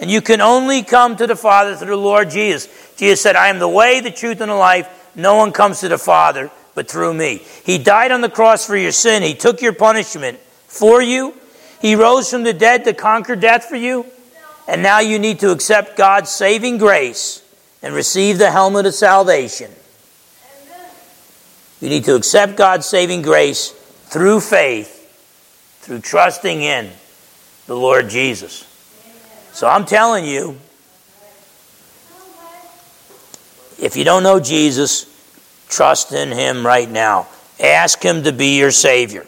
[0.00, 2.66] And you can only come to the Father through the Lord Jesus.
[2.96, 4.88] Jesus said, I am the way, the truth, and the life.
[5.14, 7.42] No one comes to the Father but through me.
[7.64, 9.22] He died on the cross for your sin.
[9.22, 11.34] He took your punishment for you.
[11.80, 14.06] He rose from the dead to conquer death for you.
[14.68, 17.42] And now you need to accept God's saving grace
[17.82, 19.70] and receive the helmet of salvation.
[21.80, 23.70] You need to accept God's saving grace
[24.06, 25.00] through faith,
[25.80, 26.90] through trusting in
[27.66, 28.64] the Lord Jesus.
[29.52, 30.56] So I'm telling you,
[33.80, 35.11] if you don't know Jesus,
[35.72, 37.26] trust in Him right now.
[37.58, 39.26] Ask Him to be your Savior.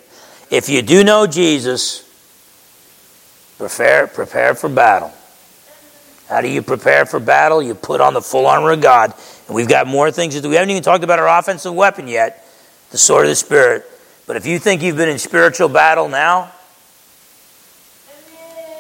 [0.51, 2.05] If you do know Jesus,
[3.59, 5.13] Prepare, prepare for battle.
[6.29, 7.63] How do you prepare for battle?
[7.63, 9.15] You put on the full armor of God.
[9.47, 10.49] And we've got more things to do.
[10.49, 12.47] We haven't even talked about our offensive weapon yet,
[12.91, 13.85] the sword of the Spirit.
[14.27, 16.51] But if you think you've been in spiritual battle now,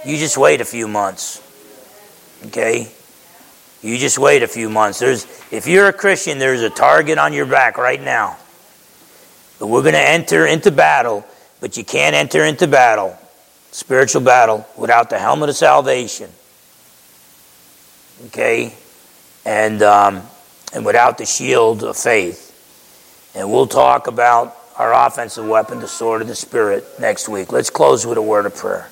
[0.05, 1.43] you just wait a few months.
[2.47, 2.91] Okay?
[3.85, 4.99] You just wait a few months.
[4.99, 8.39] There's, if you're a Christian, there's a target on your back right now.
[9.59, 11.23] But we're going to enter into battle,
[11.61, 13.19] but you can't enter into battle,
[13.73, 16.31] spiritual battle, without the helmet of salvation.
[18.29, 18.75] Okay?
[19.45, 20.23] And, um,
[20.73, 22.53] and without the shield of faith.
[23.35, 27.53] And we'll talk about our offensive weapon, the sword of the Spirit, next week.
[27.53, 28.89] Let's close with a word of prayer.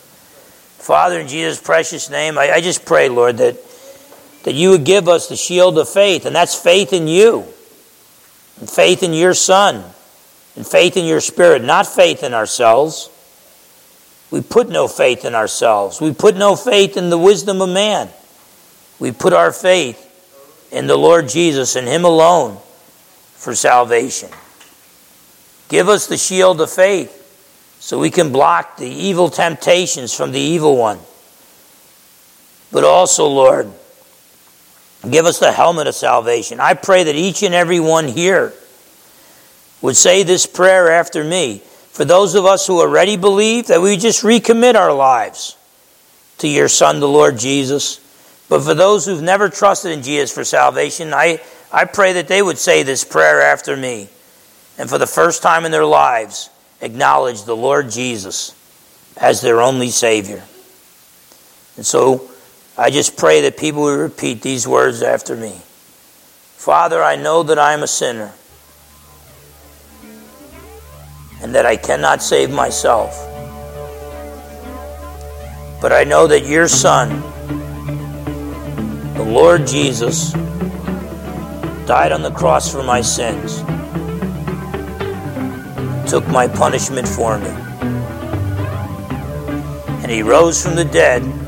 [0.76, 3.56] Father, in Jesus' precious name, I, I just pray, Lord, that,
[4.44, 7.44] that you would give us the shield of faith, and that's faith in you,
[8.58, 9.84] and faith in your Son,
[10.56, 13.08] and faith in your Spirit, not faith in ourselves.
[14.30, 16.00] We put no faith in ourselves.
[16.00, 18.08] We put no faith in the wisdom of man.
[18.98, 20.08] We put our faith
[20.72, 22.58] in the Lord Jesus and Him alone
[23.34, 24.30] for salvation.
[25.68, 27.18] Give us the shield of faith
[27.78, 30.98] so we can block the evil temptations from the evil one.
[32.70, 33.70] But also, Lord,
[35.10, 36.60] give us the helmet of salvation.
[36.60, 38.52] I pray that each and every one here
[39.80, 41.58] would say this prayer after me.
[41.90, 45.56] For those of us who already believe, that we just recommit our lives
[46.38, 48.00] to your Son, the Lord Jesus.
[48.48, 51.40] But for those who've never trusted in Jesus for salvation, I,
[51.72, 54.08] I pray that they would say this prayer after me.
[54.78, 56.48] And for the first time in their lives,
[56.80, 58.54] acknowledge the Lord Jesus
[59.16, 60.42] as their only Savior.
[61.76, 62.30] And so
[62.76, 65.60] I just pray that people will repeat these words after me
[66.56, 68.32] Father, I know that I am a sinner
[71.42, 73.18] and that I cannot save myself.
[75.82, 77.20] But I know that your Son,
[79.14, 80.30] the Lord Jesus
[81.84, 83.58] died on the cross for my sins,
[86.08, 87.50] took my punishment for me,
[90.00, 91.41] and he rose from the dead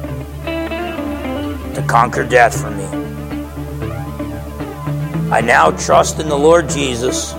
[1.75, 2.85] to conquer death for me.
[5.31, 7.33] I now trust in the Lord Jesus